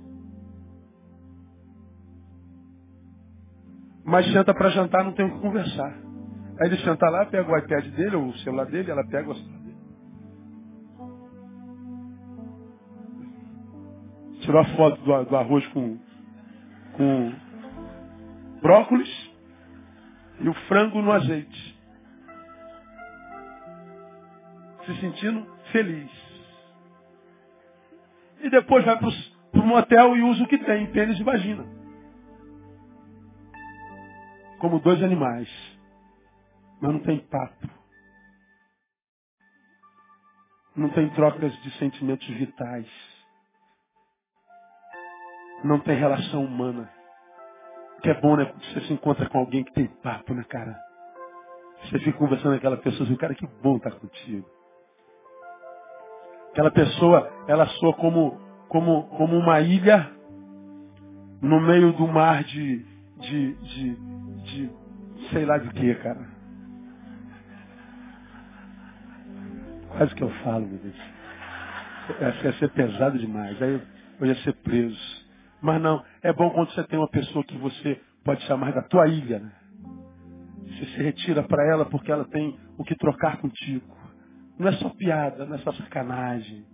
[4.04, 5.94] Mas senta para jantar, não tem o que conversar.
[6.60, 9.36] Aí ele senta lá, pega o iPad dele, ou o celular dele, ela pega o
[9.36, 9.78] celular dele.
[14.42, 16.00] Tirou a foto do, do arroz com,
[16.94, 17.34] com
[18.62, 19.32] brócolis
[20.40, 21.80] e o frango no azeite.
[24.86, 26.12] Se sentindo feliz.
[28.42, 29.10] E depois vai para
[29.54, 31.64] o motel e usa o que tem, pênis e vagina.
[34.60, 35.50] Como dois animais.
[36.82, 37.70] Mas não tem papo.
[40.76, 43.11] Não tem trocas de sentimentos vitais.
[45.64, 46.90] Não tem relação humana.
[48.02, 48.46] Que é bom, né?
[48.46, 50.76] Quando você se encontra com alguém que tem papo, né, cara?
[51.84, 54.48] Você fica conversando com aquela pessoa assim, cara, que bom estar contigo.
[56.52, 60.12] Aquela pessoa, ela soa como, como, como uma ilha
[61.42, 62.86] no meio do mar de,
[63.20, 63.96] de, de,
[64.44, 64.72] de
[65.32, 66.28] sei lá de que, cara.
[69.90, 70.96] Quase que eu falo, meu Deus.
[72.20, 73.62] Essa ia ser pesado demais.
[73.62, 73.82] Aí
[74.20, 75.11] eu ia ser preso.
[75.62, 79.08] Mas não, é bom quando você tem uma pessoa que você pode chamar da tua
[79.08, 79.40] ilha.
[79.40, 79.52] Né?
[80.66, 83.96] Você se retira para ela porque ela tem o que trocar contigo.
[84.58, 86.66] Não é só piada, não é só sacanagem.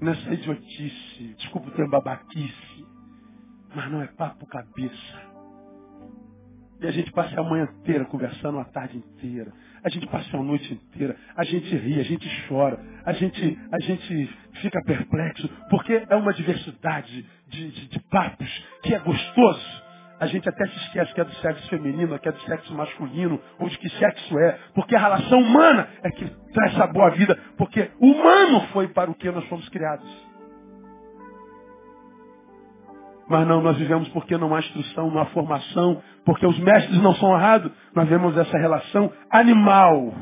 [0.00, 2.86] Não é só idiotice, desculpa o termo babaquice.
[3.74, 5.30] Mas não é papo cabeça.
[6.80, 9.52] E a gente passa a manhã inteira conversando, a tarde inteira.
[9.84, 11.16] A gente passa a noite inteira.
[11.36, 12.78] A gente ri, a gente chora.
[13.04, 15.48] A gente, a gente fica perplexo.
[15.70, 19.82] Porque é uma diversidade de, de, de papos que é gostoso.
[20.20, 23.40] A gente até se esquece que é do sexo feminino, que é do sexo masculino,
[23.58, 24.58] ou de que sexo é.
[24.74, 27.38] Porque a relação humana é que traz sabor à vida.
[27.56, 30.29] Porque humano foi para o que nós fomos criados.
[33.30, 37.14] Mas não, nós vivemos porque não há instrução, não há formação, porque os mestres não
[37.14, 37.70] são honrados.
[37.94, 40.12] Nós vemos essa relação animal.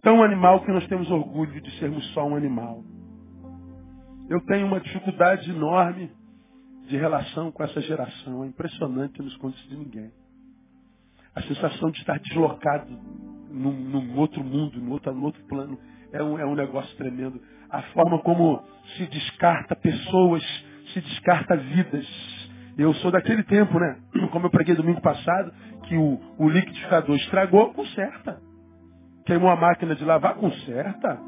[0.00, 2.82] Tão animal que nós temos orgulho de sermos só um animal.
[4.30, 6.10] Eu tenho uma dificuldade enorme
[6.88, 8.42] de relação com essa geração.
[8.42, 10.10] É impressionante, nos contos de ninguém.
[11.34, 12.90] A sensação de estar deslocado
[13.50, 15.78] num, num outro mundo, num outro, num outro plano,
[16.12, 17.38] é um, é um negócio tremendo
[17.70, 18.62] a forma como
[18.96, 20.42] se descarta pessoas,
[20.92, 22.06] se descarta vidas.
[22.76, 23.96] Eu sou daquele tempo, né?
[24.32, 25.52] Como eu preguei domingo passado,
[25.84, 28.40] que o, o liquidificador estragou, conserta.
[29.26, 31.18] Queimou a máquina de lavar, conserta.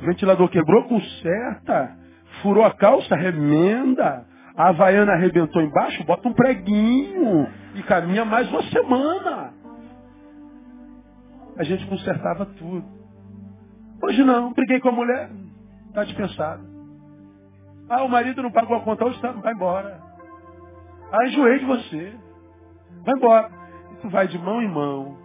[0.00, 1.96] O ventilador quebrou, conserta.
[2.42, 4.24] Furou a calça, remenda.
[4.56, 9.52] A havaiana arrebentou embaixo, bota um preguinho e caminha mais uma semana.
[11.56, 12.84] A gente consertava tudo.
[14.02, 15.30] Hoje não, briguei com a mulher,
[15.90, 16.64] Está dispensado.
[17.88, 20.00] Ah, o marido não pagou a conta hoje, tá, vai embora.
[21.10, 22.14] Ah, enjoei de você.
[23.04, 23.50] Vai embora.
[23.92, 25.18] E tu vai de mão em mão.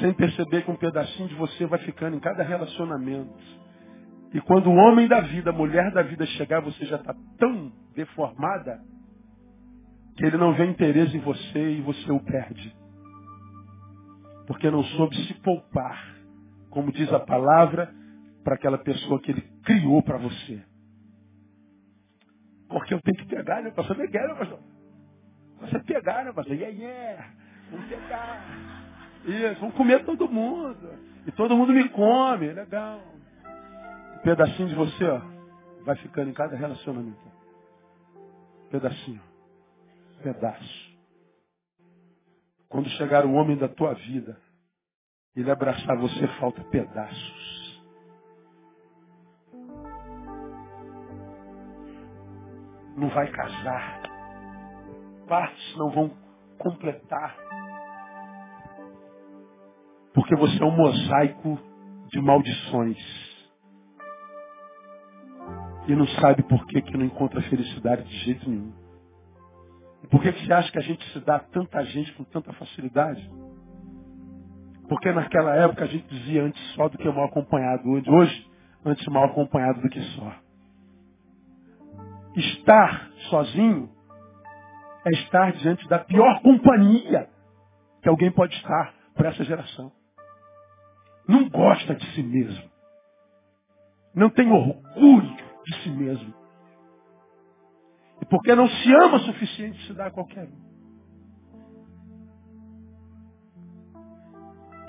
[0.00, 3.38] Sem perceber que um pedacinho de você vai ficando em cada relacionamento.
[4.34, 7.70] E quando o homem da vida, a mulher da vida chegar, você já está tão
[7.94, 8.80] deformada
[10.16, 12.76] que ele não vê interesse em você e você o perde.
[14.48, 16.11] Porque não soube se poupar
[16.72, 17.94] como diz a palavra,
[18.42, 20.64] para aquela pessoa que ele criou para você.
[22.66, 23.96] Porque eu tenho que pegar, né, pastor?
[23.96, 24.58] Não quero, pastor.
[25.60, 26.56] Você pegar, né, pastor?
[26.56, 27.30] Yeah, yeah.
[27.70, 28.82] Vamos pegar.
[29.24, 30.98] Isso, vamos comer todo mundo.
[31.26, 33.00] E todo mundo me come, legal.
[34.16, 35.20] Um pedacinho de você, ó,
[35.84, 37.20] vai ficando em cada relacionamento.
[38.70, 39.20] Pedacinho.
[40.22, 40.92] Pedaço.
[42.68, 44.40] Quando chegar o homem da tua vida,
[45.34, 47.82] ele abraçar você, falta pedaços.
[52.96, 54.02] Não vai casar.
[55.26, 56.10] Partes não vão
[56.58, 57.36] completar.
[60.12, 61.58] Porque você é um mosaico
[62.08, 62.98] de maldições.
[65.88, 68.72] E não sabe por que, que não encontra felicidade de jeito nenhum.
[70.10, 72.52] Por que, que você acha que a gente se dá a tanta gente com tanta
[72.52, 73.28] facilidade?
[74.92, 77.88] Porque naquela época a gente dizia antes só do que mal acompanhado.
[77.88, 78.50] Hoje,
[78.84, 80.34] antes mal acompanhado do que só.
[82.36, 83.90] Estar sozinho
[85.06, 87.26] é estar diante da pior companhia
[88.02, 89.90] que alguém pode estar para essa geração.
[91.26, 92.70] Não gosta de si mesmo.
[94.14, 96.34] Não tem orgulho de si mesmo.
[98.20, 100.71] E porque não se ama o suficiente, se dá a qualquer um.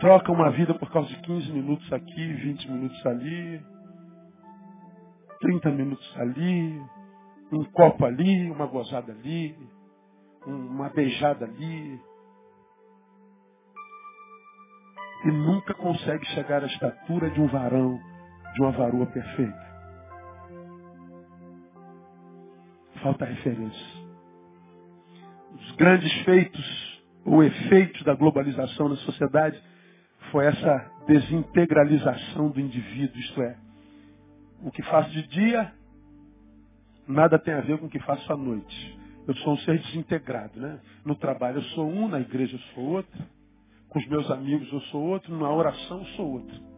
[0.04, 3.66] Troca uma vida por causa de 15 minutos aqui, 20 minutos ali,
[5.40, 6.78] 30 minutos ali,
[7.54, 9.58] um copo ali, uma gozada ali,
[10.46, 12.02] uma beijada ali.
[15.24, 17.98] E nunca consegue chegar à estatura de um varão,
[18.56, 19.74] de uma varoa perfeita.
[23.02, 24.04] Falta referência.
[25.54, 29.72] Os grandes feitos ou efeitos da globalização na sociedade
[30.34, 33.56] foi essa desintegralização do indivíduo, isto é,
[34.64, 35.72] o que faço de dia
[37.08, 39.00] nada tem a ver com o que faço à noite.
[39.28, 40.80] Eu sou um ser desintegrado, né?
[41.06, 43.26] No trabalho eu sou um, na igreja eu sou outro,
[43.90, 46.74] com os meus amigos eu sou outro, na oração eu sou outro.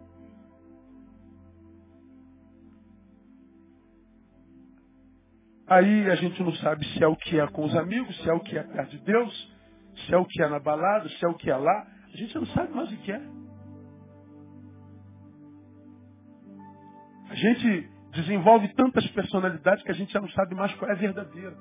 [5.65, 8.33] Aí a gente não sabe se é o que é com os amigos, se é
[8.33, 9.53] o que é perto de Deus,
[10.05, 11.87] se é o que é na balada, se é o que é lá.
[12.13, 13.44] A gente não sabe mais o que é.
[17.29, 20.97] A gente desenvolve tantas personalidades que a gente já não sabe mais qual é a
[20.97, 21.57] verdadeira.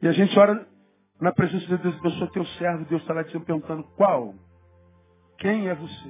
[0.00, 0.68] E a gente ora
[1.20, 4.34] na presença de Deus, eu sou teu servo, Deus está lá te perguntando qual?
[5.38, 6.08] Quem é você?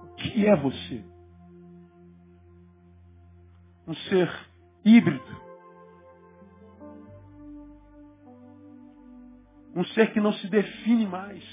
[0.00, 1.04] O que é você?
[3.86, 4.30] Um ser
[4.84, 5.48] híbrido.
[9.74, 11.44] Um ser que não se define mais.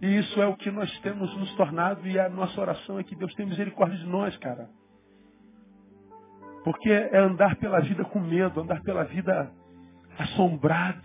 [0.00, 3.16] E isso é o que nós temos nos tornado e a nossa oração é que
[3.16, 4.68] Deus tenha misericórdia de nós, cara.
[6.64, 9.50] Porque é andar pela vida com medo, andar pela vida
[10.18, 11.00] assombrado,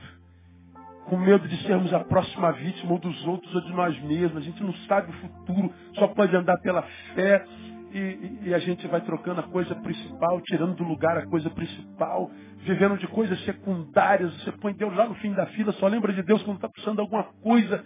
[1.05, 4.37] com medo de sermos a próxima vítima ou dos outros ou de nós mesmos.
[4.37, 6.81] A gente não sabe o futuro, só pode andar pela
[7.13, 7.45] fé.
[7.93, 12.31] E, e, a gente vai trocando a coisa principal, tirando do lugar a coisa principal,
[12.59, 14.33] vivendo de coisas secundárias.
[14.41, 16.95] Você põe Deus lá no fim da fila, só lembra de Deus quando está precisando
[16.95, 17.83] de alguma coisa.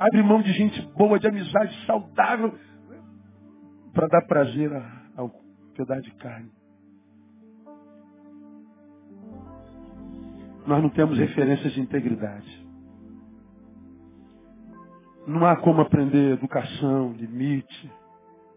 [0.00, 2.52] Abre mão de gente boa, de amizade saudável,
[3.92, 4.70] para dar prazer
[5.16, 5.28] ao
[5.76, 6.50] pedaço de carne.
[10.70, 12.66] nós não temos referências de integridade.
[15.26, 17.92] Não há como aprender educação, limite,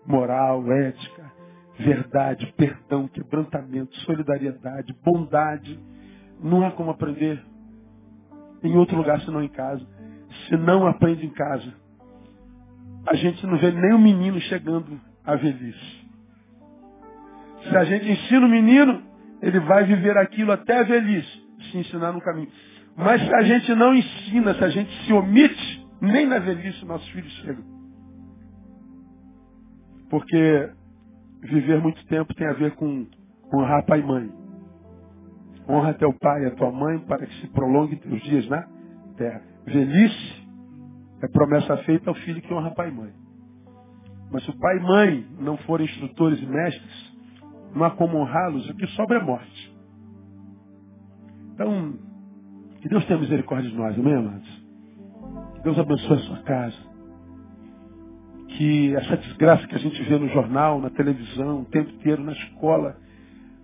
[0.06, 1.32] moral, ética,
[1.78, 5.80] verdade, perdão, quebrantamento, solidariedade, bondade.
[6.40, 7.44] Não há como aprender
[8.64, 9.86] em outro lugar senão em casa.
[10.48, 11.74] Se não aprende em casa,
[13.08, 16.04] a gente não vê nem o menino chegando à velhice.
[17.64, 19.02] Se a gente ensina o menino,
[19.42, 22.50] ele vai viver aquilo até a velhice se ensinar no caminho.
[22.96, 27.08] Mas se a gente não ensina, se a gente se omite, nem na velhice nossos
[27.10, 27.64] filhos chegam.
[30.10, 30.70] Porque
[31.42, 33.08] viver muito tempo tem a ver com
[33.54, 34.32] honrar pai e mãe.
[35.68, 38.68] Honra teu pai e a tua mãe para que se prolongue teus dias na
[39.18, 39.53] terra.
[39.66, 40.48] Velhice
[41.22, 43.14] é promessa feita ao filho que honra pai e mãe.
[44.32, 47.14] Mas se o pai e mãe não forem instrutores e mestres,
[47.76, 49.74] não há como honrá-los, o que sobra é morte.
[51.54, 51.94] Então,
[52.82, 54.64] que Deus tenha misericórdia de nós, amém, amados?
[55.56, 56.78] Que Deus abençoe a sua casa.
[58.50, 62.34] Que essa desgraça que a gente vê no jornal, na televisão, o tempo inteiro, na
[62.34, 62.98] escola,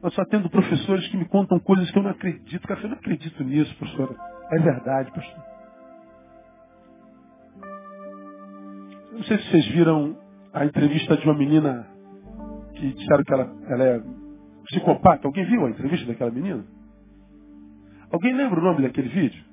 [0.02, 2.68] nós só tendo professores que me contam coisas que eu não acredito.
[2.68, 4.16] Cara, eu não acredito nisso, professora.
[4.52, 5.43] É verdade, pastor.
[9.20, 10.17] Não sei se vocês viram
[10.53, 11.86] a entrevista de uma menina
[12.74, 14.01] que disseram que ela, ela é
[14.63, 15.28] psicopata.
[15.28, 16.63] Alguém viu a entrevista daquela menina?
[18.09, 19.43] Alguém lembra o nome daquele vídeo?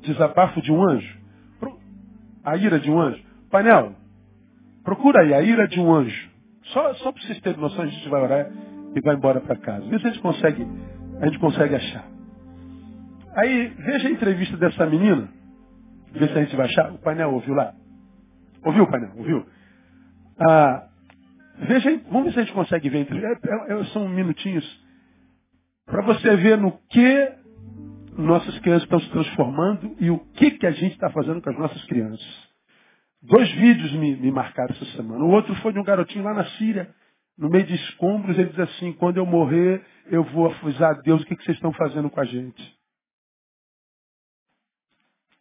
[0.00, 1.16] Desabafo de um anjo.
[2.42, 3.22] A ira de um anjo.
[3.52, 3.92] Painel,
[4.82, 6.28] procura aí a ira de um anjo.
[6.72, 8.50] Só, só para vocês terem noção, a gente vai orar
[8.96, 9.86] e vai embora para casa.
[9.86, 10.66] Vê se a gente consegue,
[11.20, 12.04] a gente consegue achar.
[13.36, 15.37] Aí, veja a entrevista dessa menina.
[16.18, 16.92] Vê se a gente vai achar.
[16.92, 17.74] O painel ouviu lá?
[18.64, 19.12] Ouviu, painel?
[19.16, 19.46] Ouviu?
[20.40, 20.88] Ah,
[21.58, 23.06] veja, vamos ver se a gente consegue ver.
[23.10, 24.64] É, é, são minutinhos
[25.86, 27.32] para você ver no que
[28.16, 31.58] nossas crianças estão se transformando e o que, que a gente está fazendo com as
[31.58, 32.48] nossas crianças.
[33.22, 35.24] Dois vídeos me, me marcaram essa semana.
[35.24, 36.88] O outro foi de um garotinho lá na Síria,
[37.36, 41.22] no meio de escombros, ele diz assim, quando eu morrer, eu vou avisar a Deus
[41.22, 42.77] o que, que vocês estão fazendo com a gente.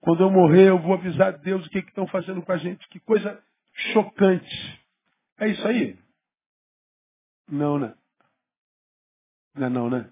[0.07, 2.87] Quando eu morrer, eu vou avisar Deus o que, estão fazendo com a gente.
[2.87, 3.43] Que coisa
[3.91, 4.81] chocante.
[5.37, 5.99] É isso aí?
[7.45, 7.93] Não, né?
[9.53, 10.09] Não é não, né?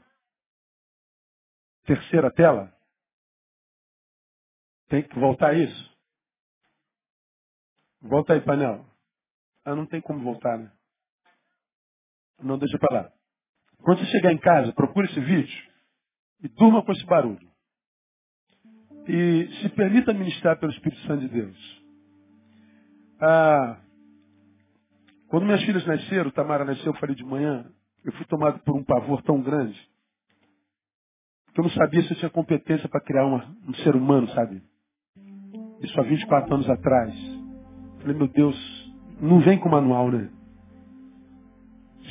[1.85, 2.77] Terceira tela?
[4.89, 5.97] Tem que voltar isso?
[8.01, 8.85] Volta aí, painel.
[9.63, 10.73] Ah, não tem como voltar, né?
[12.39, 13.13] Não, deixa pra lá.
[13.77, 15.71] Quando você chegar em casa, procure esse vídeo
[16.41, 17.54] e durma com esse barulho.
[19.07, 21.83] E se permita ministrar pelo Espírito Santo de Deus.
[23.19, 23.77] Ah,
[25.27, 27.65] quando minhas filhas nasceram, Tamara nasceu, eu falei de manhã,
[28.03, 29.79] eu fui tomado por um pavor tão grande
[31.55, 34.61] que eu não sabia se eu tinha competência para criar uma, um ser humano, sabe?
[35.81, 37.15] Isso há 24 anos atrás.
[38.01, 40.29] Falei, meu Deus, não vem com manual, né?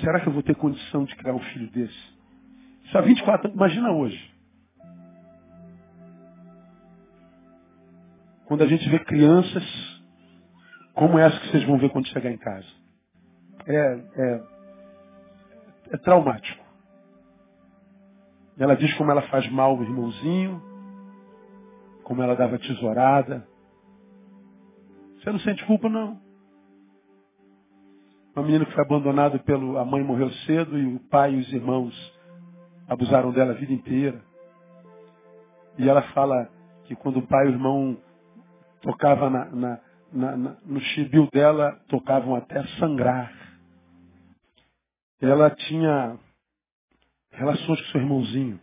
[0.00, 2.14] Será que eu vou ter condição de criar um filho desse?
[2.86, 4.33] Isso há 24 anos, imagina hoje.
[8.46, 9.64] Quando a gente vê crianças
[10.94, 12.66] como essa que vocês vão ver quando chegar em casa.
[13.66, 14.42] É, é,
[15.92, 16.62] é traumático.
[18.56, 20.62] Ela diz como ela faz mal o irmãozinho,
[22.04, 23.46] como ela dava tesourada.
[25.16, 26.22] Você não sente culpa, não.
[28.36, 29.78] Uma menina que foi abandonada pelo.
[29.78, 31.94] A mãe morreu cedo e o pai e os irmãos
[32.88, 34.20] abusaram dela a vida inteira.
[35.78, 36.48] E ela fala
[36.84, 37.96] que quando o pai e o irmão
[38.84, 39.80] tocava na, na,
[40.12, 43.32] na, no chibio dela, tocavam até sangrar.
[45.20, 46.18] Ela tinha
[47.32, 48.60] relações com seu irmãozinho.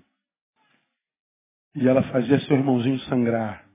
[1.76, 3.65] E ela fazia seu irmãozinho sangrar.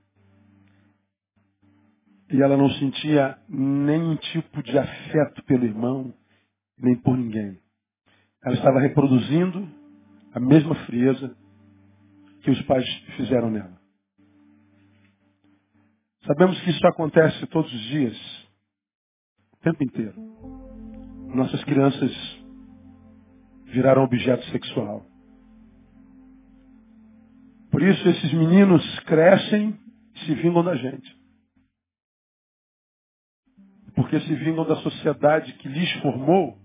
[2.31, 6.13] E ela não sentia nenhum tipo de afeto pelo irmão,
[6.77, 7.59] nem por ninguém.
[8.43, 9.67] Ela estava reproduzindo
[10.33, 11.35] a mesma frieza
[12.41, 12.85] que os pais
[13.17, 13.76] fizeram nela.
[16.27, 18.47] Sabemos que isso acontece todos os dias,
[19.53, 20.13] o tempo inteiro.
[21.33, 22.11] Nossas crianças
[23.63, 25.05] viraram objeto sexual.
[27.71, 29.79] Por isso esses meninos crescem
[30.15, 31.17] e se vingam da gente.
[33.95, 36.57] Porque se vingam da sociedade que lhes formou,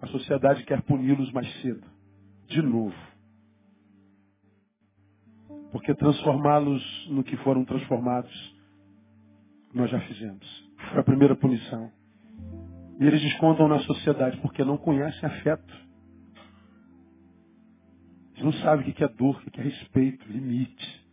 [0.00, 1.86] a sociedade quer puni-los mais cedo.
[2.48, 2.96] De novo.
[5.70, 8.55] Porque transformá-los no que foram transformados
[9.76, 10.70] nós já fizemos.
[10.90, 11.92] Foi a primeira punição.
[12.98, 15.86] E eles descontam na sociedade porque não conhecem afeto.
[18.32, 21.06] Eles não sabem o que é dor, o que é respeito, limite.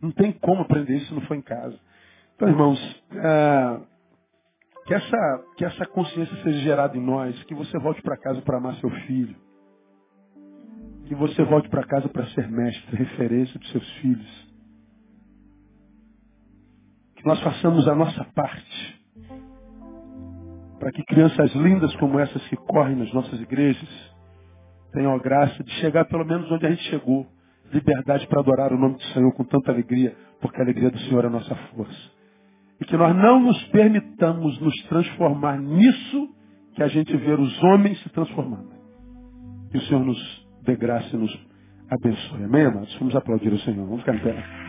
[0.00, 1.78] Não tem como aprender isso se não for em casa.
[2.36, 2.78] Então, irmãos,
[3.12, 3.80] é,
[4.86, 8.58] que, essa, que essa consciência seja gerada em nós, que você volte para casa para
[8.58, 9.36] amar seu filho.
[11.06, 14.43] Que você volte para casa para ser mestre, referência dos seus filhos
[17.24, 19.02] nós façamos a nossa parte
[20.78, 23.88] para que crianças lindas como essas que correm nas nossas igrejas
[24.92, 27.26] tenham a graça de chegar pelo menos onde a gente chegou.
[27.72, 31.24] Liberdade para adorar o nome do Senhor com tanta alegria, porque a alegria do Senhor
[31.24, 32.10] é a nossa força.
[32.80, 36.28] E que nós não nos permitamos nos transformar nisso
[36.74, 38.70] que a gente vê os homens se transformando.
[39.70, 41.46] Que o Senhor nos dê graça e nos
[41.90, 42.44] abençoe.
[42.44, 42.94] Amém, amados?
[42.98, 43.86] Vamos aplaudir o Senhor.
[43.86, 44.63] Vamos ficar em pé.